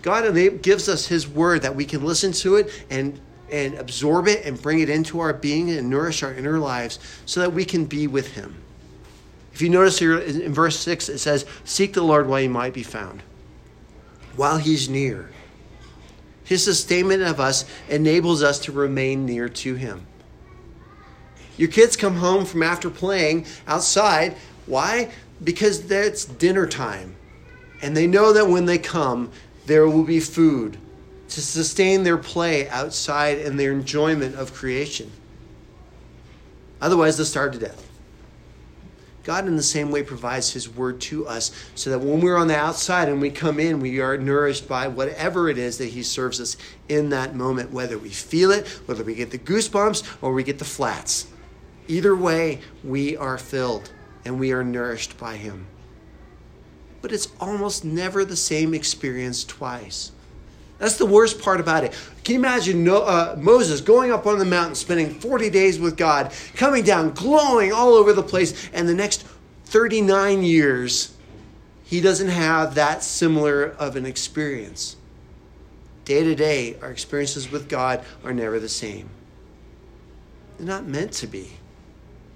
god 0.08 0.62
gives 0.62 0.88
us 0.90 1.08
his 1.08 1.28
word 1.28 1.62
that 1.62 1.76
we 1.76 1.86
can 1.86 2.04
listen 2.04 2.32
to 2.32 2.56
it 2.56 2.86
and 2.90 3.20
and 3.50 3.76
absorb 3.76 4.28
it 4.28 4.46
and 4.46 4.62
bring 4.62 4.80
it 4.80 4.90
into 4.90 5.20
our 5.20 5.34
being 5.34 5.70
and 5.72 5.90
nourish 5.90 6.24
our 6.24 6.34
inner 6.34 6.60
lives 6.60 7.00
so 7.26 7.40
that 7.40 7.54
we 7.54 7.64
can 7.64 7.86
be 7.86 8.08
with 8.08 8.34
him 8.34 8.56
if 9.54 9.62
you 9.62 9.70
notice 9.70 10.00
here 10.00 10.18
in 10.18 10.54
verse 10.54 10.80
6 10.80 11.10
it 11.10 11.18
says 11.20 11.46
seek 11.64 11.94
the 11.94 12.02
lord 12.02 12.28
while 12.28 12.42
he 12.42 12.48
might 12.48 12.74
be 12.74 12.84
found 12.84 13.22
while 14.36 14.58
he's 14.58 14.90
near 14.90 15.30
his 16.48 16.64
sustainment 16.64 17.24
of 17.24 17.42
us 17.42 17.66
enables 17.90 18.42
us 18.42 18.58
to 18.60 18.72
remain 18.72 19.26
near 19.26 19.50
to 19.50 19.76
Him. 19.76 20.08
Your 21.58 21.68
kids 21.68 21.98
come 21.98 22.16
home 22.16 22.46
from 22.46 22.64
after 22.64 22.90
playing 22.90 23.46
outside. 23.68 24.38
Why? 24.66 25.12
Because 25.44 25.92
it's 25.92 26.24
dinner 26.24 26.66
time. 26.66 27.18
And 27.82 27.98
they 27.98 28.08
know 28.08 28.32
that 28.32 28.48
when 28.48 28.66
they 28.66 28.78
come, 28.78 29.30
there 29.68 29.88
will 29.88 30.04
be 30.04 30.20
food 30.20 30.78
to 31.30 31.42
sustain 31.42 32.04
their 32.04 32.18
play 32.18 32.70
outside 32.70 33.38
and 33.38 33.60
their 33.60 33.74
enjoyment 33.74 34.36
of 34.36 34.54
creation. 34.54 35.12
Otherwise, 36.80 37.18
they'll 37.18 37.26
starve 37.26 37.52
to 37.52 37.60
death. 37.60 37.84
God, 39.26 39.46
in 39.46 39.58
the 39.58 39.64
same 39.64 39.92
way, 39.92 40.04
provides 40.04 40.54
His 40.54 40.70
word 40.70 41.02
to 41.02 41.28
us 41.28 41.52
so 41.76 41.90
that 41.90 42.00
when 42.00 42.22
we're 42.22 42.38
on 42.38 42.48
the 42.48 42.56
outside 42.56 43.10
and 43.10 43.20
we 43.20 43.30
come 43.30 43.60
in, 43.60 43.82
we 43.82 44.00
are 44.00 44.18
nourished 44.18 44.70
by 44.70 44.88
whatever 44.88 45.50
it 45.50 45.58
is 45.58 45.78
that 45.80 45.90
He 45.90 46.02
serves 46.02 46.40
us 46.40 46.56
in 46.88 47.10
that 47.10 47.36
moment, 47.36 47.72
whether 47.72 47.98
we 47.98 48.10
feel 48.10 48.52
it, 48.52 48.66
whether 48.86 49.04
we 49.04 49.16
get 49.16 49.32
the 49.32 49.38
goosebumps, 49.38 50.18
or 50.22 50.32
we 50.32 50.44
get 50.44 50.60
the 50.60 50.66
flats. 50.66 51.28
Either 51.90 52.16
way, 52.16 52.62
we 52.86 53.18
are 53.18 53.38
filled 53.38 53.92
and 54.24 54.40
we 54.40 54.54
are 54.54 54.64
nourished 54.64 55.18
by 55.18 55.36
Him. 55.36 55.68
But 57.08 57.14
it's 57.14 57.30
almost 57.40 57.86
never 57.86 58.26
the 58.26 58.36
same 58.36 58.74
experience 58.74 59.46
twice. 59.46 60.12
That's 60.78 60.98
the 60.98 61.06
worst 61.06 61.42
part 61.42 61.62
about 61.62 61.86
it. 61.86 61.98
Can 62.26 62.34
you 62.34 62.40
imagine 62.42 62.86
uh, 62.86 63.38
Moses 63.40 63.80
going 63.80 64.12
up 64.12 64.28
on 64.28 64.40
the 64.40 64.44
mountain, 64.44 64.76
spending 64.76 65.18
40 65.18 65.50
days 65.50 65.80
with 65.80 65.96
God, 65.96 66.34
coming 66.54 66.84
down, 66.84 67.12
glowing 67.12 67.72
all 67.72 67.94
over 67.94 68.12
the 68.12 68.22
place, 68.22 68.70
and 68.74 68.90
the 68.90 68.94
next 68.94 69.22
39 69.68 70.44
years, 70.44 71.16
he 71.86 72.02
doesn't 72.02 72.28
have 72.28 72.76
that 72.76 73.04
similar 73.04 73.64
of 73.80 73.96
an 73.96 74.06
experience. 74.06 74.98
Day 76.04 76.26
to 76.26 76.36
day, 76.36 76.76
our 76.82 76.92
experiences 76.92 77.50
with 77.50 77.70
God 77.70 78.04
are 78.26 78.34
never 78.34 78.60
the 78.60 78.68
same. 78.68 79.10
They're 80.58 80.68
not 80.68 80.86
meant 80.86 81.14
to 81.14 81.28
be. 81.28 81.52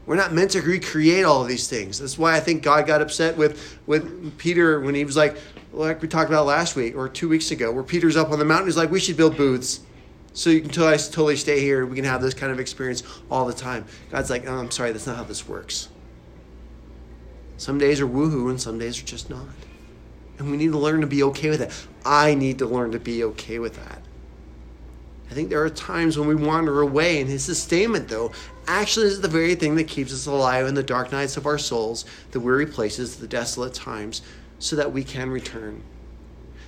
We're 0.05 0.15
not 0.15 0.33
meant 0.33 0.51
to 0.51 0.61
recreate 0.61 1.25
all 1.25 1.41
of 1.41 1.47
these 1.47 1.67
things. 1.67 1.99
That's 1.99 2.17
why 2.17 2.35
I 2.35 2.39
think 2.39 2.63
God 2.63 2.87
got 2.87 3.01
upset 3.01 3.37
with, 3.37 3.79
with 3.85 4.37
Peter 4.37 4.79
when 4.79 4.95
he 4.95 5.05
was 5.05 5.15
like, 5.15 5.37
like 5.71 6.01
we 6.01 6.07
talked 6.07 6.29
about 6.29 6.45
last 6.45 6.75
week 6.75 6.95
or 6.95 7.07
two 7.07 7.29
weeks 7.29 7.51
ago, 7.51 7.71
where 7.71 7.83
Peter's 7.83 8.17
up 8.17 8.31
on 8.31 8.39
the 8.39 8.45
mountain. 8.45 8.67
He's 8.67 8.77
like, 8.77 8.91
we 8.91 8.99
should 8.99 9.15
build 9.17 9.37
booths 9.37 9.81
so 10.33 10.49
you 10.49 10.61
can 10.61 10.69
totally, 10.69 10.97
totally 10.97 11.35
stay 11.35 11.59
here. 11.59 11.85
We 11.85 11.95
can 11.95 12.05
have 12.05 12.21
this 12.21 12.33
kind 12.33 12.51
of 12.51 12.59
experience 12.59 13.03
all 13.29 13.45
the 13.45 13.53
time. 13.53 13.85
God's 14.09 14.29
like, 14.29 14.47
oh, 14.47 14.57
I'm 14.57 14.71
sorry, 14.71 14.91
that's 14.91 15.07
not 15.07 15.17
how 15.17 15.23
this 15.23 15.47
works. 15.47 15.89
Some 17.57 17.77
days 17.77 18.01
are 18.01 18.07
woohoo 18.07 18.49
and 18.49 18.59
some 18.59 18.79
days 18.79 18.99
are 19.01 19.05
just 19.05 19.29
not. 19.29 19.45
And 20.39 20.49
we 20.49 20.57
need 20.57 20.71
to 20.71 20.77
learn 20.77 21.01
to 21.01 21.07
be 21.07 21.21
okay 21.23 21.49
with 21.49 21.59
that. 21.59 21.71
I 22.03 22.33
need 22.33 22.57
to 22.59 22.65
learn 22.65 22.91
to 22.93 22.99
be 22.99 23.23
okay 23.25 23.59
with 23.59 23.75
that. 23.75 24.00
I 25.31 25.33
think 25.33 25.49
there 25.49 25.63
are 25.63 25.69
times 25.69 26.17
when 26.19 26.27
we 26.27 26.35
wander 26.35 26.81
away, 26.81 27.21
and 27.21 27.29
his 27.29 27.45
sustainment, 27.45 28.09
though, 28.09 28.33
actually 28.67 29.05
is 29.05 29.21
the 29.21 29.29
very 29.29 29.55
thing 29.55 29.75
that 29.75 29.87
keeps 29.87 30.11
us 30.11 30.25
alive 30.25 30.67
in 30.67 30.75
the 30.75 30.83
dark 30.83 31.13
nights 31.13 31.37
of 31.37 31.45
our 31.45 31.57
souls, 31.57 32.03
the 32.31 32.39
weary 32.41 32.65
places, 32.65 33.15
the 33.15 33.27
desolate 33.27 33.73
times, 33.73 34.23
so 34.59 34.75
that 34.75 34.91
we 34.91 35.05
can 35.05 35.29
return. 35.29 35.83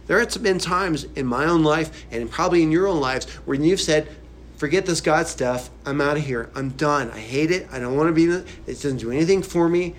There 0.08 0.18
have 0.18 0.42
been 0.42 0.60
times 0.60 1.04
in 1.16 1.26
my 1.26 1.44
own 1.44 1.64
life 1.64 2.06
and 2.10 2.32
probably 2.32 2.64
in 2.64 2.72
your 2.72 2.88
own 2.88 3.02
lives 3.02 3.30
where 3.46 3.60
you've 3.60 3.82
said, 3.82 4.08
Forget 4.56 4.86
this 4.86 5.02
God 5.02 5.28
stuff. 5.28 5.70
I'm 5.86 6.00
out 6.00 6.16
of 6.16 6.24
here. 6.24 6.50
I'm 6.56 6.70
done. 6.70 7.12
I 7.12 7.20
hate 7.20 7.52
it. 7.52 7.68
I 7.70 7.80
don't 7.80 7.98
want 7.98 8.08
to 8.08 8.14
be 8.14 8.26
in 8.26 8.32
it. 8.32 8.48
It 8.66 8.74
doesn't 8.76 8.98
do 8.98 9.12
anything 9.12 9.44
for 9.44 9.68
me. 9.68 9.94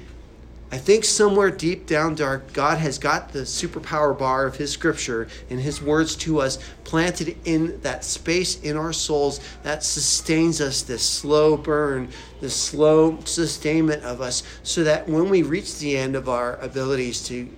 I 0.74 0.78
think 0.78 1.04
somewhere 1.04 1.52
deep 1.52 1.86
down 1.86 2.16
dark, 2.16 2.52
God 2.52 2.78
has 2.78 2.98
got 2.98 3.32
the 3.32 3.42
superpower 3.42 4.18
bar 4.18 4.44
of 4.44 4.56
His 4.56 4.72
scripture 4.72 5.28
and 5.48 5.60
His 5.60 5.80
words 5.80 6.16
to 6.16 6.40
us 6.40 6.58
planted 6.82 7.36
in 7.44 7.80
that 7.82 8.04
space 8.04 8.60
in 8.60 8.76
our 8.76 8.92
souls 8.92 9.38
that 9.62 9.84
sustains 9.84 10.60
us, 10.60 10.82
this 10.82 11.08
slow 11.08 11.56
burn, 11.56 12.08
this 12.40 12.56
slow 12.56 13.20
sustainment 13.24 14.02
of 14.02 14.20
us, 14.20 14.42
so 14.64 14.82
that 14.82 15.08
when 15.08 15.28
we 15.28 15.44
reach 15.44 15.78
the 15.78 15.96
end 15.96 16.16
of 16.16 16.28
our 16.28 16.56
abilities 16.56 17.22
to 17.28 17.48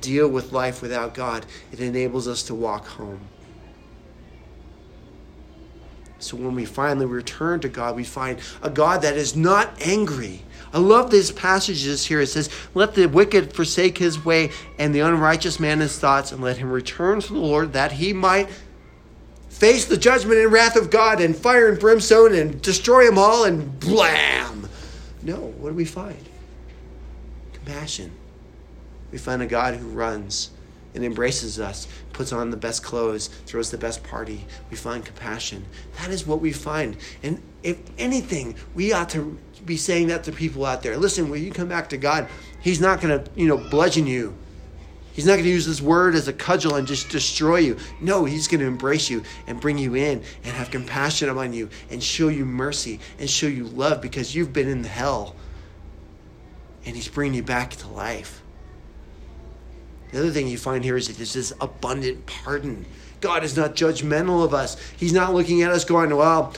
deal 0.00 0.26
with 0.26 0.52
life 0.52 0.80
without 0.80 1.12
God, 1.12 1.44
it 1.72 1.80
enables 1.80 2.26
us 2.26 2.42
to 2.44 2.54
walk 2.54 2.86
home. 2.86 3.20
So 6.18 6.36
when 6.36 6.54
we 6.54 6.64
finally 6.64 7.06
return 7.06 7.60
to 7.60 7.68
God, 7.68 7.96
we 7.96 8.04
find 8.04 8.38
a 8.62 8.70
God 8.70 9.02
that 9.02 9.16
is 9.16 9.36
not 9.36 9.70
angry. 9.82 10.42
I 10.72 10.78
love 10.78 11.10
these 11.10 11.30
passages 11.30 12.04
here. 12.06 12.20
It 12.20 12.28
says, 12.28 12.50
Let 12.74 12.94
the 12.94 13.06
wicked 13.06 13.52
forsake 13.52 13.98
his 13.98 14.24
way 14.24 14.50
and 14.78 14.94
the 14.94 15.00
unrighteous 15.00 15.60
man 15.60 15.80
his 15.80 15.98
thoughts, 15.98 16.32
and 16.32 16.42
let 16.42 16.58
him 16.58 16.70
return 16.70 17.20
to 17.20 17.32
the 17.32 17.38
Lord 17.38 17.72
that 17.74 17.92
he 17.92 18.12
might 18.12 18.48
face 19.48 19.86
the 19.86 19.96
judgment 19.96 20.38
and 20.38 20.52
wrath 20.52 20.76
of 20.76 20.90
God 20.90 21.20
and 21.20 21.34
fire 21.34 21.68
and 21.68 21.78
brimstone 21.78 22.34
and 22.34 22.60
destroy 22.60 23.06
them 23.06 23.18
all 23.18 23.44
and 23.44 23.78
blam. 23.80 24.68
No, 25.22 25.36
what 25.36 25.70
do 25.70 25.74
we 25.74 25.84
find? 25.84 26.22
Compassion. 27.52 28.12
We 29.12 29.18
find 29.18 29.40
a 29.42 29.46
God 29.46 29.74
who 29.74 29.88
runs 29.88 30.50
and 30.96 31.04
embraces 31.04 31.60
us, 31.60 31.86
puts 32.12 32.32
on 32.32 32.50
the 32.50 32.56
best 32.56 32.82
clothes, 32.82 33.28
throws 33.44 33.70
the 33.70 33.78
best 33.78 34.02
party. 34.02 34.44
We 34.70 34.76
find 34.76 35.04
compassion. 35.04 35.64
That 35.98 36.10
is 36.10 36.26
what 36.26 36.40
we 36.40 36.52
find. 36.52 36.96
And 37.22 37.40
if 37.62 37.78
anything, 37.98 38.56
we 38.74 38.92
ought 38.92 39.10
to 39.10 39.38
be 39.64 39.76
saying 39.76 40.08
that 40.08 40.24
to 40.24 40.32
people 40.32 40.64
out 40.64 40.82
there. 40.82 40.96
Listen, 40.96 41.28
when 41.28 41.44
you 41.44 41.52
come 41.52 41.68
back 41.68 41.90
to 41.90 41.96
God, 41.96 42.28
He's 42.60 42.80
not 42.80 43.00
going 43.00 43.22
to, 43.22 43.30
you 43.36 43.46
know, 43.46 43.58
bludgeon 43.58 44.06
you. 44.06 44.34
He's 45.12 45.26
not 45.26 45.34
going 45.34 45.44
to 45.44 45.50
use 45.50 45.66
this 45.66 45.80
word 45.80 46.14
as 46.14 46.28
a 46.28 46.32
cudgel 46.32 46.74
and 46.74 46.86
just 46.86 47.10
destroy 47.10 47.58
you. 47.58 47.76
No, 48.00 48.24
He's 48.24 48.48
going 48.48 48.60
to 48.60 48.66
embrace 48.66 49.08
you 49.10 49.22
and 49.46 49.60
bring 49.60 49.78
you 49.78 49.94
in 49.94 50.22
and 50.44 50.52
have 50.52 50.70
compassion 50.70 51.28
upon 51.28 51.52
you 51.52 51.68
and 51.90 52.02
show 52.02 52.28
you 52.28 52.44
mercy 52.44 53.00
and 53.18 53.28
show 53.28 53.46
you 53.46 53.64
love 53.64 54.00
because 54.00 54.34
you've 54.34 54.52
been 54.52 54.68
in 54.68 54.82
hell. 54.84 55.36
And 56.86 56.96
He's 56.96 57.08
bringing 57.08 57.34
you 57.34 57.42
back 57.42 57.70
to 57.76 57.88
life. 57.88 58.42
The 60.16 60.22
other 60.22 60.30
thing 60.30 60.48
you 60.48 60.56
find 60.56 60.82
here 60.82 60.96
is 60.96 61.08
that 61.08 61.18
there's 61.18 61.34
this 61.34 61.52
abundant 61.60 62.24
pardon. 62.24 62.86
God 63.20 63.44
is 63.44 63.54
not 63.54 63.74
judgmental 63.74 64.42
of 64.42 64.54
us. 64.54 64.80
He's 64.96 65.12
not 65.12 65.34
looking 65.34 65.60
at 65.60 65.70
us 65.70 65.84
going, 65.84 66.16
well, 66.16 66.54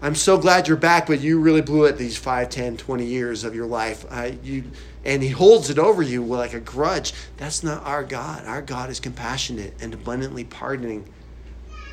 I'm 0.00 0.14
so 0.14 0.38
glad 0.38 0.66
you're 0.66 0.78
back, 0.78 1.06
but 1.06 1.20
you 1.20 1.38
really 1.38 1.60
blew 1.60 1.84
it 1.84 1.98
these 1.98 2.16
5, 2.16 2.48
10, 2.48 2.78
20 2.78 3.04
years 3.04 3.44
of 3.44 3.54
your 3.54 3.66
life. 3.66 4.06
Uh, 4.08 4.30
you, 4.42 4.64
and 5.04 5.22
he 5.22 5.28
holds 5.28 5.68
it 5.68 5.78
over 5.78 6.00
you 6.00 6.24
like 6.24 6.54
a 6.54 6.60
grudge. 6.60 7.12
That's 7.36 7.62
not 7.62 7.84
our 7.84 8.02
God. 8.02 8.46
Our 8.46 8.62
God 8.62 8.88
is 8.88 9.00
compassionate 9.00 9.74
and 9.78 9.92
abundantly 9.92 10.44
pardoning. 10.44 11.04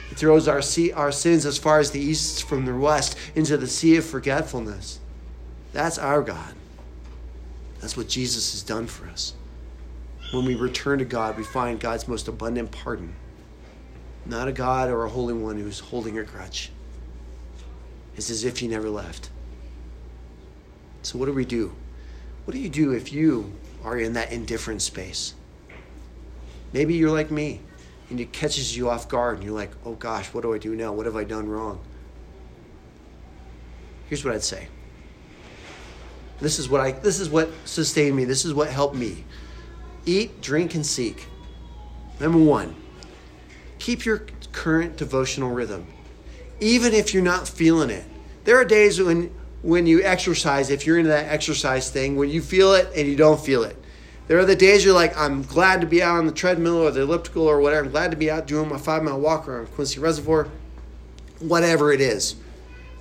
He 0.08 0.16
throws 0.16 0.48
our, 0.48 0.62
sea, 0.62 0.94
our 0.94 1.12
sins 1.12 1.46
as 1.46 1.58
far 1.58 1.80
as 1.80 1.92
the 1.92 2.00
east 2.00 2.48
from 2.48 2.64
the 2.64 2.74
west 2.74 3.18
into 3.36 3.58
the 3.58 3.68
sea 3.68 3.98
of 3.98 4.06
forgetfulness. 4.06 5.02
That's 5.74 5.98
our 5.98 6.22
God. 6.22 6.54
That's 7.82 7.98
what 7.98 8.08
Jesus 8.08 8.54
has 8.54 8.64
done 8.64 8.88
for 8.88 9.10
us 9.10 9.34
when 10.34 10.46
we 10.46 10.56
return 10.56 11.00
to 11.00 11.06
God, 11.06 11.38
we 11.38 11.44
find 11.44 11.80
God's 11.80 12.08
most 12.08 12.28
abundant 12.28 12.72
pardon. 12.72 13.14
Not 14.26 14.48
a 14.48 14.52
God 14.52 14.90
or 14.90 15.06
a 15.06 15.10
Holy 15.10 15.34
One 15.34 15.58
who's 15.58 15.80
holding 15.80 16.18
a 16.18 16.24
grudge. 16.24 16.72
It's 18.16 18.30
as 18.30 18.44
if 18.44 18.58
He 18.58 18.68
never 18.68 18.90
left. 18.90 19.30
So, 21.04 21.20
what 21.20 21.26
do 21.26 21.34
we 21.34 21.46
do? 21.46 21.74
What 22.46 22.54
do 22.54 22.60
you 22.60 22.70
do 22.70 22.92
if 22.92 23.14
you 23.14 23.54
are 23.84 23.98
in 23.98 24.14
that 24.14 24.32
indifferent 24.32 24.82
space? 24.82 25.36
Maybe 26.72 26.96
you're 26.96 27.12
like 27.12 27.30
me 27.30 27.62
and 28.10 28.20
it 28.20 28.34
catches 28.34 28.76
you 28.76 28.90
off 28.90 29.08
guard 29.08 29.36
and 29.36 29.44
you're 29.44 29.54
like, 29.54 29.72
oh 29.86 29.94
gosh, 29.94 30.34
what 30.34 30.42
do 30.42 30.54
I 30.54 30.58
do 30.58 30.76
now? 30.76 30.92
What 30.94 31.06
have 31.06 31.16
I 31.16 31.24
done 31.24 31.48
wrong? 31.48 31.80
Here's 34.10 34.26
what 34.26 34.34
I'd 34.34 34.44
say. 34.44 34.68
This 36.40 36.60
is 36.60 36.68
what 36.68 36.82
I 36.82 36.92
this 36.92 37.20
is 37.20 37.30
what 37.30 37.50
sustained 37.66 38.16
me. 38.16 38.26
This 38.26 38.46
is 38.46 38.54
what 38.54 38.70
helped 38.70 38.96
me. 38.96 39.24
Eat, 40.06 40.42
drink, 40.42 40.76
and 40.76 40.86
seek. 40.86 41.28
Number 42.20 42.38
one, 42.38 42.76
keep 43.80 44.06
your 44.06 44.26
current 44.52 44.98
devotional 44.98 45.52
rhythm, 45.52 45.88
even 46.60 46.94
if 46.94 47.14
you're 47.14 47.24
not 47.24 47.48
feeling 47.48 47.90
it. 47.90 48.06
There 48.44 48.58
are 48.58 48.66
days 48.66 49.02
when, 49.02 49.34
when 49.62 49.88
you 49.88 50.04
exercise, 50.04 50.70
if 50.70 50.86
you're 50.86 50.98
into 50.98 51.10
that 51.10 51.32
exercise 51.32 51.90
thing, 51.90 52.16
when 52.16 52.30
you 52.30 52.42
feel 52.42 52.74
it 52.74 52.90
and 52.96 53.08
you 53.08 53.16
don't 53.16 53.40
feel 53.40 53.64
it. 53.64 53.78
There 54.28 54.40
are 54.40 54.46
the 54.46 54.56
days 54.56 54.86
you're 54.86 54.94
like, 54.94 55.18
I'm 55.18 55.44
glad 55.44 55.82
to 55.82 55.88
be 55.88 56.02
out 56.02 56.18
on 56.18 56.26
the 56.26 56.32
treadmill 56.32 56.78
or 56.78 56.92
the 56.92 57.02
elliptical 57.02 57.44
or 57.44 57.60
whatever. 57.60 57.86
I'm 57.86 57.92
glad 57.92 58.12
to 58.12 58.18
be 58.18 58.32
out 58.32 58.48
doing 58.48 58.70
my 58.70 58.78
five 58.78 59.04
mile 59.04 59.20
walk 59.20 59.48
around 59.48 59.68
Quincy 59.74 60.00
Reservoir, 60.00 60.48
whatever 61.40 61.92
it 61.92 62.00
is. 62.00 62.36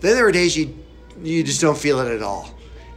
Then 0.01 0.17
there 0.17 0.27
are 0.27 0.33
days 0.33 0.57
you 0.57 0.77
you 1.23 1.45
just 1.45 1.61
don't 1.61 1.79
feel 1.79 2.01
it 2.01 2.13
at 2.13 2.23
all, 2.23 2.53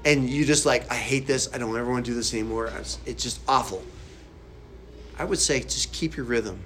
and 0.06 0.28
you 0.28 0.46
just 0.46 0.66
like, 0.66 0.90
I 0.90 0.96
hate 0.96 1.28
this. 1.28 1.54
I 1.54 1.60
don't 1.60 1.78
ever 1.78 1.92
want 1.92 2.06
to 2.06 2.12
do 2.12 2.16
this 2.16 2.34
anymore. 2.34 2.72
It's 3.06 3.22
just 3.22 3.40
awful. 3.48 3.84
I 5.18 5.26
would 5.26 5.40
say 5.40 5.62
just 5.62 5.92
keep 5.94 6.18
your 6.18 6.26
rhythm. 6.26 6.60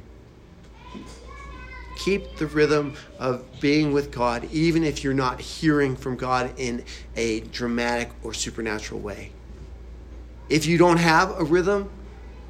Keep 1.98 2.38
the 2.38 2.48
rhythm 2.48 2.96
of 3.20 3.44
being 3.60 3.92
with 3.92 4.12
God, 4.12 4.46
even 4.52 4.84
if 4.84 5.04
you're 5.04 5.14
not 5.14 5.42
hearing 5.42 5.96
from 5.96 6.16
God 6.16 6.54
in 6.58 6.86
a 7.16 7.42
dramatic 7.42 8.10
or 8.24 8.34
supernatural 8.34 9.02
way. 9.02 9.32
If 10.48 10.66
you 10.66 10.78
don't 10.78 10.98
have 10.98 11.38
a 11.40 11.44
rhythm, 11.44 11.90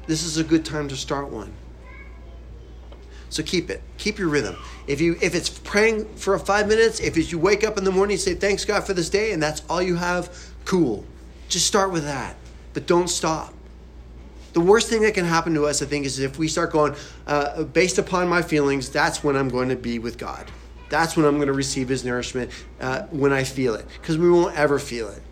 this 0.06 0.22
is 0.22 0.38
a 0.38 0.44
good 0.44 0.64
time 0.64 0.88
to 0.88 0.96
start 0.96 1.28
one. 1.28 1.52
So 3.28 3.42
keep 3.42 3.70
it. 3.70 3.82
Keep 3.98 4.18
your 4.18 4.28
rhythm. 4.28 4.56
If 4.86 5.00
you 5.00 5.16
if 5.20 5.34
it's 5.34 5.48
praying 5.48 6.06
for 6.16 6.36
five 6.38 6.66
minutes, 6.66 6.98
if 6.98 7.30
you 7.30 7.38
wake 7.38 7.62
up 7.62 7.78
in 7.78 7.84
the 7.84 7.92
morning 7.92 8.14
and 8.14 8.20
say 8.20 8.34
thanks 8.34 8.64
God 8.64 8.84
for 8.84 8.92
this 8.92 9.08
day, 9.08 9.32
and 9.32 9.42
that's 9.42 9.62
all 9.68 9.80
you 9.80 9.96
have, 9.96 10.52
cool. 10.64 11.04
Just 11.48 11.66
start 11.66 11.92
with 11.92 12.04
that, 12.04 12.36
but 12.72 12.86
don't 12.86 13.08
stop. 13.08 13.54
The 14.52 14.60
worst 14.60 14.88
thing 14.88 15.02
that 15.02 15.14
can 15.14 15.24
happen 15.24 15.54
to 15.54 15.66
us, 15.66 15.80
I 15.80 15.86
think, 15.86 16.06
is 16.06 16.18
if 16.18 16.38
we 16.38 16.48
start 16.48 16.72
going, 16.72 16.94
uh, 17.26 17.62
based 17.62 17.98
upon 17.98 18.28
my 18.28 18.42
feelings, 18.42 18.90
that's 18.90 19.22
when 19.22 19.36
I'm 19.36 19.48
going 19.48 19.68
to 19.68 19.76
be 19.76 19.98
with 19.98 20.18
God. 20.18 20.50
That's 20.88 21.16
when 21.16 21.24
I'm 21.24 21.36
going 21.36 21.46
to 21.46 21.52
receive 21.52 21.88
His 21.88 22.04
nourishment 22.04 22.50
uh, 22.80 23.02
when 23.10 23.32
I 23.32 23.44
feel 23.44 23.74
it, 23.74 23.86
because 24.00 24.18
we 24.18 24.28
won't 24.28 24.56
ever 24.56 24.78
feel 24.80 25.08
it. 25.08 25.22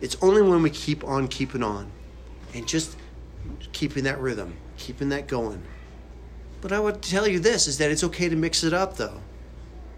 It's 0.00 0.16
only 0.20 0.42
when 0.42 0.62
we 0.62 0.70
keep 0.70 1.04
on 1.04 1.26
keeping 1.26 1.62
on 1.62 1.90
and 2.54 2.68
just 2.68 2.96
keeping 3.72 4.04
that 4.04 4.20
rhythm, 4.20 4.54
keeping 4.76 5.08
that 5.08 5.26
going. 5.26 5.62
But 6.60 6.72
I 6.72 6.80
would 6.80 7.00
tell 7.00 7.26
you 7.26 7.40
this 7.40 7.66
is 7.66 7.78
that 7.78 7.90
it's 7.90 8.04
okay 8.04 8.28
to 8.28 8.36
mix 8.36 8.62
it 8.62 8.74
up, 8.74 8.96
though. 8.96 9.20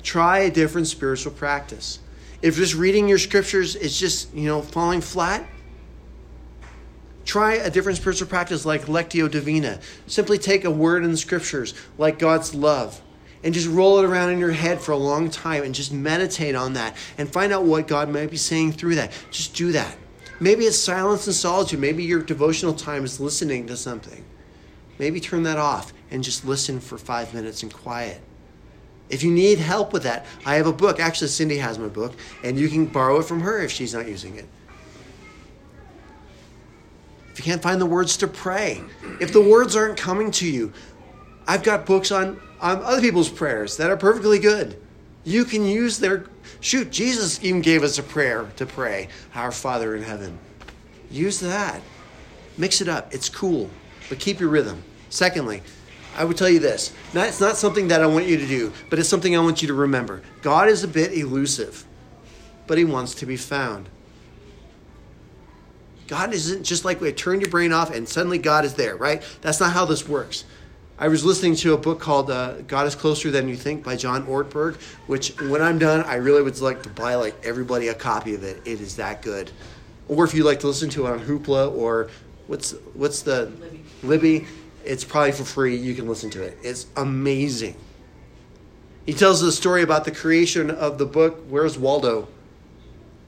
Try 0.03 0.41
a 0.41 0.51
different 0.51 0.87
spiritual 0.87 1.33
practice. 1.33 1.99
If 2.43 2.57
just 2.57 2.75
reading 2.75 3.09
your 3.09 3.19
scriptures 3.19 3.77
is 3.77 3.99
just, 3.99 4.33
you 4.33 4.47
know, 4.47 4.63
falling 4.63 5.01
flat, 5.01 5.47
Try 7.31 7.55
a 7.55 7.71
different 7.71 7.97
spiritual 7.97 8.27
practice 8.27 8.67
like 8.67 8.87
Lectio 8.87 9.31
Divina. 9.31 9.79
Simply 10.09 10.37
take 10.37 10.65
a 10.65 10.71
word 10.73 11.05
in 11.05 11.13
the 11.13 11.17
scriptures 11.17 11.75
like 11.97 12.19
God's 12.19 12.57
love 12.57 13.01
and 13.45 13.55
just 13.55 13.69
roll 13.69 14.01
it 14.01 14.05
around 14.05 14.31
in 14.31 14.41
your 14.41 14.51
head 14.51 14.81
for 14.81 14.91
a 14.91 14.97
long 14.97 15.31
time 15.31 15.63
and 15.63 15.73
just 15.73 15.93
meditate 15.93 16.57
on 16.57 16.73
that 16.73 16.97
and 17.19 17.33
find 17.33 17.53
out 17.53 17.63
what 17.63 17.87
God 17.87 18.09
might 18.09 18.33
be 18.33 18.37
saying 18.37 18.73
through 18.73 18.97
that. 18.97 19.13
Just 19.31 19.55
do 19.55 19.71
that. 19.71 19.97
Maybe 20.41 20.65
it's 20.65 20.77
silence 20.77 21.29
and 21.29 21.37
solitude. 21.37 21.79
Maybe 21.79 22.03
your 22.03 22.21
devotional 22.21 22.75
time 22.75 23.05
is 23.05 23.21
listening 23.21 23.69
to 23.69 23.77
something. 23.77 24.25
Maybe 24.99 25.21
turn 25.21 25.45
that 25.45 25.57
off 25.57 25.93
and 26.11 26.25
just 26.25 26.45
listen 26.45 26.81
for 26.81 26.99
five 26.99 27.33
minutes 27.33 27.63
in 27.63 27.71
quiet. 27.71 28.21
If 29.09 29.23
you 29.23 29.31
need 29.31 29.61
help 29.61 29.93
with 29.93 30.03
that, 30.03 30.27
I 30.45 30.57
have 30.57 30.67
a 30.67 30.73
book. 30.73 30.99
Actually, 30.99 31.29
Cindy 31.29 31.59
has 31.59 31.79
my 31.79 31.87
book, 31.87 32.15
and 32.43 32.59
you 32.59 32.69
can 32.69 32.87
borrow 32.87 33.21
it 33.21 33.25
from 33.25 33.43
her 33.43 33.61
if 33.61 33.71
she's 33.71 33.95
not 33.95 34.09
using 34.09 34.35
it. 34.35 34.49
If 37.33 37.39
you 37.39 37.45
can't 37.45 37.63
find 37.63 37.81
the 37.81 37.87
words 37.87 38.17
to 38.19 38.29
pray, 38.29 38.83
if 39.21 39.33
the 39.33 39.41
words 39.41 39.77
aren't 39.77 39.97
coming 39.97 40.31
to 40.33 40.51
you, 40.51 40.73
I've 41.47 41.63
got 41.63 41.87
books 41.87 42.11
on, 42.11 42.41
on 42.61 42.83
other 42.83 43.01
people's 43.01 43.29
prayers 43.29 43.77
that 43.77 43.91
are 43.91 43.97
perfectly 43.97 44.39
good. 44.39 44.81
You 45.25 45.45
can 45.45 45.65
use 45.65 45.99
their. 45.99 46.27
Shoot, 46.61 46.91
Jesus 46.91 47.43
even 47.43 47.61
gave 47.61 47.83
us 47.83 47.99
a 47.99 48.03
prayer 48.03 48.51
to 48.57 48.67
pray 48.67 49.09
Our 49.35 49.53
Father 49.53 49.95
in 49.97 50.03
heaven. 50.03 50.39
Use 51.11 51.41
that. 51.41 51.81
Mix 52.57 52.81
it 52.81 52.89
up. 52.89 53.15
It's 53.15 53.29
cool, 53.29 53.71
but 54.09 54.19
keep 54.19 54.41
your 54.41 54.49
rhythm. 54.49 54.83
Secondly, 55.09 55.63
I 56.17 56.25
would 56.25 56.37
tell 56.37 56.49
you 56.49 56.59
this. 56.59 56.93
It's 57.15 57.41
not 57.41 57.57
something 57.57 57.89
that 57.89 58.03
I 58.03 58.07
want 58.07 58.27
you 58.27 58.37
to 58.37 58.47
do, 58.47 58.73
but 58.89 58.99
it's 58.99 59.09
something 59.09 59.37
I 59.37 59.41
want 59.41 59.63
you 59.63 59.69
to 59.69 59.75
remember. 59.75 60.23
God 60.43 60.69
is 60.69 60.85
a 60.85 60.89
bit 60.89 61.13
elusive, 61.13 61.85
but 62.67 62.79
He 62.79 62.85
wants 62.85 63.15
to 63.17 63.27
be 63.27 63.37
found. 63.37 63.89
God 66.11 66.35
isn't 66.35 66.65
just 66.65 66.85
like 66.85 67.01
we 67.01 67.13
turn 67.13 67.41
your 67.41 67.51
brain 67.51 67.73
off 67.73 67.95
and 67.95 68.07
suddenly 68.07 68.37
God 68.37 68.65
is 68.65 68.75
there, 68.75 68.97
right? 68.97 69.23
That's 69.43 69.61
not 69.61 69.73
how 69.73 69.85
this 69.85 70.09
works. 70.09 70.45
I 70.99 71.07
was 71.07 71.25
listening 71.25 71.55
to 71.57 71.75
a 71.75 71.79
book 71.79 72.01
called 72.01 72.33
uh, 72.33 72.63
God 72.63 72.89
is 72.89 72.97
Closer 72.97 73.31
Than 73.31 73.49
You 73.49 73.55
Think 73.55 73.85
by 73.85 73.95
John 73.95 74.27
Ortberg, 74.27 74.75
which 75.07 75.41
when 75.43 75.63
I'm 75.63 75.79
done, 75.79 76.03
I 76.03 76.17
really 76.17 76.43
would 76.43 76.61
like 76.61 76.83
to 76.83 76.89
buy 76.89 77.15
like 77.15 77.37
everybody 77.47 77.87
a 77.89 77.95
copy 77.95 78.35
of 78.35 78.43
it. 78.43 78.61
It 78.65 78.81
is 78.81 78.97
that 78.97 79.23
good. 79.23 79.53
Or 80.09 80.25
if 80.25 80.35
you 80.35 80.43
like 80.43 80.59
to 80.61 80.67
listen 80.67 80.91
to 80.91 81.07
it 81.07 81.11
on 81.11 81.21
Hoopla 81.21 81.73
or 81.77 82.11
what's 82.49 82.73
what's 82.95 83.23
the 83.23 83.45
Libby. 83.45 83.85
Libby, 84.03 84.47
it's 84.85 85.05
probably 85.05 85.31
for 85.31 85.45
free. 85.45 85.77
You 85.77 85.95
can 85.95 86.09
listen 86.09 86.29
to 86.31 86.43
it. 86.43 86.59
It's 86.65 86.87
amazing. 86.97 87.77
He 89.07 89.13
tells 89.13 89.41
the 89.41 89.53
story 89.53 89.83
about 89.83 90.05
the 90.05 90.11
creation 90.11 90.73
of 90.73 90.99
the 90.99 91.07
book 91.07 91.45
Where's 91.49 91.79
Waldo? 91.79 92.27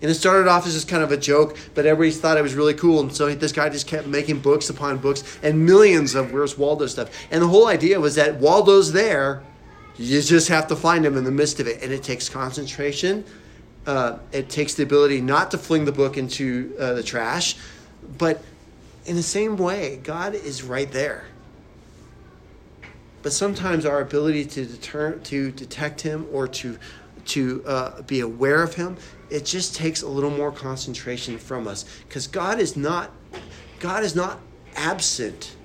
And 0.02 0.10
it 0.10 0.14
started 0.14 0.48
off 0.48 0.66
as 0.66 0.74
just 0.74 0.88
kind 0.88 1.02
of 1.02 1.12
a 1.12 1.16
joke, 1.16 1.56
but 1.74 1.86
everybody 1.86 2.10
thought 2.10 2.36
it 2.36 2.42
was 2.42 2.54
really 2.54 2.74
cool. 2.74 3.00
And 3.00 3.14
so 3.14 3.32
this 3.32 3.52
guy 3.52 3.68
just 3.68 3.86
kept 3.86 4.08
making 4.08 4.40
books 4.40 4.68
upon 4.68 4.98
books 4.98 5.38
and 5.44 5.64
millions 5.64 6.16
of 6.16 6.32
Where's 6.32 6.58
Waldo 6.58 6.86
stuff. 6.86 7.26
And 7.30 7.40
the 7.40 7.46
whole 7.46 7.68
idea 7.68 8.00
was 8.00 8.16
that 8.16 8.34
Waldo's 8.36 8.92
there, 8.92 9.44
you 9.96 10.20
just 10.20 10.48
have 10.48 10.66
to 10.68 10.76
find 10.76 11.06
him 11.06 11.16
in 11.16 11.22
the 11.22 11.30
midst 11.30 11.60
of 11.60 11.68
it. 11.68 11.82
And 11.82 11.92
it 11.92 12.02
takes 12.02 12.28
concentration, 12.28 13.24
uh, 13.86 14.18
it 14.32 14.48
takes 14.48 14.74
the 14.74 14.82
ability 14.82 15.20
not 15.20 15.52
to 15.52 15.58
fling 15.58 15.84
the 15.84 15.92
book 15.92 16.16
into 16.16 16.74
uh, 16.80 16.94
the 16.94 17.02
trash, 17.02 17.56
but 18.18 18.42
in 19.06 19.14
the 19.16 19.22
same 19.22 19.56
way, 19.56 20.00
God 20.02 20.34
is 20.34 20.62
right 20.62 20.90
there. 20.90 21.24
But 23.22 23.32
sometimes 23.32 23.86
our 23.86 24.00
ability 24.00 24.46
to 24.46 24.66
deter, 24.66 25.12
to 25.12 25.52
detect 25.52 26.00
Him 26.00 26.26
or 26.32 26.48
to 26.48 26.76
to 27.26 27.62
uh, 27.66 28.02
be 28.02 28.20
aware 28.20 28.62
of 28.62 28.74
Him 28.74 28.96
it 29.32 29.46
just 29.46 29.74
takes 29.74 30.02
a 30.02 30.08
little 30.08 30.30
more 30.30 30.52
concentration 30.52 31.38
from 31.38 31.66
us 31.66 31.86
because 32.06 32.26
God 32.26 32.60
is 32.60 32.76
not 32.76 33.10
God 33.80 34.04
is 34.04 34.14
not 34.14 34.38
absent. 34.76 35.56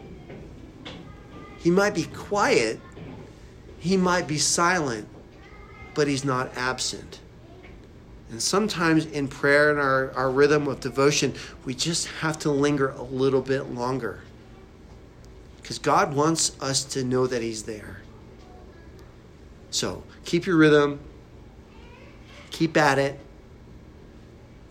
He 1.58 1.70
might 1.70 1.94
be 1.94 2.04
quiet, 2.04 2.80
he 3.78 3.98
might 3.98 4.26
be 4.26 4.38
silent, 4.38 5.06
but 5.96 6.08
he's 6.08 6.24
not 6.24 6.56
absent. 6.56 7.20
And 8.32 8.42
sometimes 8.42 9.06
in 9.06 9.28
prayer 9.28 9.72
and 9.72 9.80
our, 9.80 10.12
our 10.14 10.32
rhythm 10.32 10.70
of 10.70 10.80
devotion, 10.80 11.34
we 11.66 11.76
just 11.76 12.08
have 12.08 12.40
to 12.40 12.52
linger 12.52 12.90
a 12.92 13.04
little 13.04 13.42
bit 13.42 13.72
longer. 13.72 14.22
Because 15.62 15.78
God 15.78 16.14
wants 16.14 16.56
us 16.62 16.86
to 16.86 17.04
know 17.04 17.28
that 17.28 17.42
He's 17.42 17.64
there. 17.64 18.02
So 19.70 20.04
keep 20.26 20.46
your 20.46 20.56
rhythm, 20.56 21.00
keep 22.58 22.76
at 22.76 22.98
it, 22.98 23.20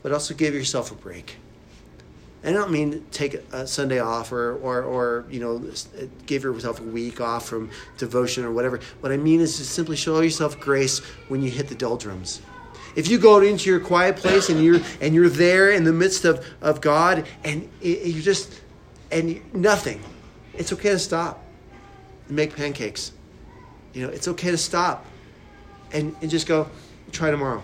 but 0.03 0.11
also 0.11 0.35
give 0.35 0.55
yourself 0.55 0.91
a 0.91 0.95
break. 0.97 1.37
And 2.43 2.57
I 2.57 2.61
don't 2.61 2.73
mean 2.73 3.07
take 3.13 3.35
a 3.53 3.65
Sunday 3.67 4.01
off 4.01 4.33
or, 4.33 4.57
or, 4.57 4.83
or, 4.83 5.25
you 5.31 5.39
know, 5.39 5.65
give 6.27 6.43
yourself 6.43 6.81
a 6.81 6.83
week 6.83 7.21
off 7.21 7.47
from 7.47 7.71
devotion 7.97 8.45
or 8.45 8.51
whatever. 8.51 8.81
What 9.01 9.13
I 9.13 9.17
mean 9.17 9.41
is 9.41 9.57
to 9.59 9.65
simply 9.65 9.95
show 9.95 10.21
yourself 10.21 10.59
grace 10.59 10.99
when 11.29 11.43
you 11.43 11.51
hit 11.51 11.69
the 11.69 11.77
doldrums. 11.77 12.41
If 12.97 13.09
you 13.09 13.19
go 13.19 13.41
into 13.41 13.71
your 13.71 13.79
quiet 13.79 14.17
place 14.17 14.49
and 14.49 14.63
you're 14.63 14.81
and 15.01 15.15
you're 15.15 15.29
there 15.29 15.71
in 15.71 15.85
the 15.85 15.93
midst 15.93 16.25
of, 16.25 16.45
of 16.61 16.81
God 16.81 17.25
and 17.45 17.69
you're 17.81 18.23
just 18.23 18.61
and 19.13 19.41
nothing, 19.55 20.03
it's 20.55 20.73
okay 20.73 20.91
to 20.91 20.99
stop 20.99 21.45
and 22.27 22.37
make 22.37 22.57
pancakes. 22.57 23.13
You 23.93 24.07
know, 24.07 24.13
it's 24.13 24.27
okay 24.29 24.51
to 24.51 24.59
stop 24.59 25.07
and, 25.93 26.17
and 26.21 26.31
just 26.31 26.49
go, 26.49 26.69
try 27.13 27.31
tomorrow 27.31 27.63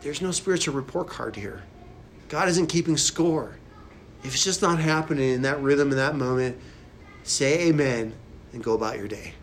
there's 0.00 0.22
no 0.22 0.30
spiritual 0.30 0.74
report 0.74 1.08
card 1.08 1.36
here. 1.36 1.62
God 2.28 2.48
isn't 2.48 2.66
keeping 2.66 2.96
score. 2.96 3.56
If 4.24 4.34
it's 4.34 4.44
just 4.44 4.62
not 4.62 4.78
happening 4.78 5.30
in 5.30 5.42
that 5.42 5.60
rhythm 5.60 5.90
in 5.90 5.96
that 5.98 6.16
moment, 6.16 6.58
say 7.22 7.68
amen 7.68 8.14
and 8.52 8.64
go 8.64 8.74
about 8.74 8.98
your 8.98 9.08
day. 9.08 9.34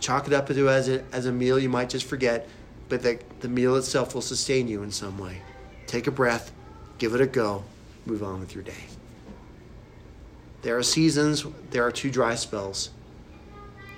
Chalk 0.00 0.26
it 0.26 0.32
up 0.32 0.50
as 0.50 0.88
a, 0.88 1.04
as 1.12 1.26
a 1.26 1.32
meal 1.32 1.58
you 1.58 1.68
might 1.68 1.88
just 1.88 2.06
forget, 2.06 2.48
but 2.88 3.02
the, 3.02 3.18
the 3.40 3.48
meal 3.48 3.76
itself 3.76 4.14
will 4.14 4.22
sustain 4.22 4.68
you 4.68 4.82
in 4.82 4.90
some 4.90 5.18
way. 5.18 5.40
Take 5.86 6.06
a 6.06 6.10
breath, 6.10 6.52
give 6.98 7.14
it 7.14 7.20
a 7.20 7.26
go, 7.26 7.64
move 8.06 8.22
on 8.22 8.40
with 8.40 8.54
your 8.54 8.64
day. 8.64 8.72
There 10.62 10.76
are 10.76 10.82
seasons, 10.82 11.44
there 11.70 11.84
are 11.84 11.92
two 11.92 12.10
dry 12.10 12.34
spells. 12.34 12.90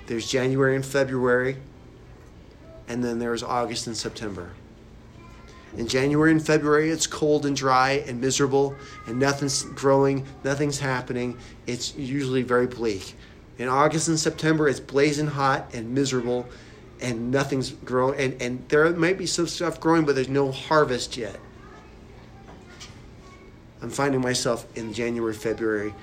There's 0.05 0.29
January 0.29 0.75
and 0.75 0.85
February, 0.85 1.57
and 2.87 3.03
then 3.03 3.19
there's 3.19 3.43
August 3.43 3.87
and 3.87 3.97
September. 3.97 4.51
In 5.75 5.87
January 5.87 6.31
and 6.31 6.43
February, 6.43 6.89
it's 6.89 7.05
cold 7.05 7.45
and 7.45 7.55
dry 7.55 8.03
and 8.07 8.21
miserable, 8.21 8.75
and 9.05 9.19
nothing's 9.19 9.63
growing, 9.63 10.25
nothing's 10.43 10.79
happening. 10.79 11.37
It's 11.67 11.95
usually 11.95 12.41
very 12.41 12.67
bleak. 12.67 13.15
In 13.57 13.67
August 13.67 14.07
and 14.07 14.19
September, 14.19 14.67
it's 14.67 14.79
blazing 14.79 15.27
hot 15.27 15.73
and 15.73 15.93
miserable, 15.93 16.47
and 17.01 17.31
nothing's 17.31 17.71
growing. 17.71 18.19
And, 18.19 18.41
and 18.41 18.69
there 18.69 18.89
might 18.91 19.17
be 19.17 19.25
some 19.25 19.47
stuff 19.47 19.79
growing, 19.79 20.05
but 20.05 20.15
there's 20.15 20.29
no 20.29 20.51
harvest 20.51 21.17
yet. 21.17 21.39
I'm 23.81 23.89
finding 23.89 24.21
myself 24.21 24.65
in 24.75 24.93
January, 24.93 25.33
February, 25.33 25.93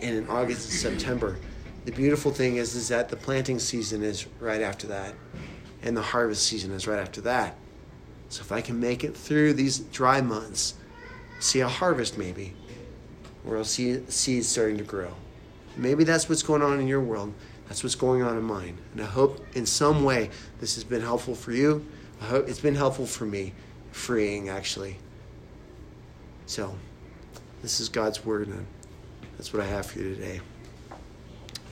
and 0.00 0.16
in 0.16 0.28
August 0.28 0.70
and 0.70 0.78
September. 0.78 1.38
The 1.84 1.92
beautiful 1.92 2.30
thing 2.30 2.56
is, 2.56 2.74
is 2.74 2.88
that 2.88 3.08
the 3.08 3.16
planting 3.16 3.58
season 3.58 4.02
is 4.02 4.26
right 4.40 4.62
after 4.62 4.86
that, 4.88 5.14
and 5.82 5.96
the 5.96 6.02
harvest 6.02 6.46
season 6.46 6.72
is 6.72 6.86
right 6.86 6.98
after 6.98 7.20
that. 7.22 7.56
So 8.34 8.40
if 8.40 8.50
I 8.50 8.60
can 8.62 8.80
make 8.80 9.04
it 9.04 9.16
through 9.16 9.52
these 9.52 9.78
dry 9.78 10.20
months, 10.20 10.74
see 11.38 11.60
a 11.60 11.68
harvest 11.68 12.18
maybe, 12.18 12.52
or 13.46 13.56
I'll 13.56 13.64
see 13.64 14.04
seeds 14.08 14.48
starting 14.48 14.76
to 14.78 14.82
grow. 14.82 15.14
Maybe 15.76 16.02
that's 16.02 16.28
what's 16.28 16.42
going 16.42 16.60
on 16.60 16.80
in 16.80 16.88
your 16.88 17.00
world. 17.00 17.32
That's 17.68 17.84
what's 17.84 17.94
going 17.94 18.22
on 18.24 18.36
in 18.36 18.42
mine. 18.42 18.76
And 18.90 19.02
I 19.02 19.04
hope 19.04 19.46
in 19.54 19.64
some 19.66 20.02
way 20.02 20.30
this 20.58 20.74
has 20.74 20.82
been 20.82 21.00
helpful 21.00 21.36
for 21.36 21.52
you. 21.52 21.86
I 22.20 22.24
hope 22.24 22.48
it's 22.48 22.58
been 22.58 22.74
helpful 22.74 23.06
for 23.06 23.24
me, 23.24 23.52
freeing 23.92 24.48
actually. 24.48 24.96
So, 26.46 26.74
this 27.62 27.78
is 27.78 27.88
God's 27.88 28.24
word, 28.24 28.48
and 28.48 28.66
that's 29.36 29.52
what 29.52 29.62
I 29.62 29.66
have 29.66 29.86
for 29.86 30.00
you 30.00 30.12
today. 30.12 30.40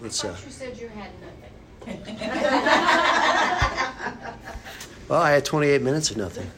Let's. 0.01 0.25
Uh, 0.25 0.37
you 0.47 0.53
said 0.53 0.79
you 0.79 0.89
had 0.91 1.11
nothing. 1.21 2.07
Well, 5.09 5.21
I 5.21 5.33
had 5.33 5.45
28 5.45 5.83
minutes 5.83 6.11
of 6.11 6.17
nothing. 6.17 6.51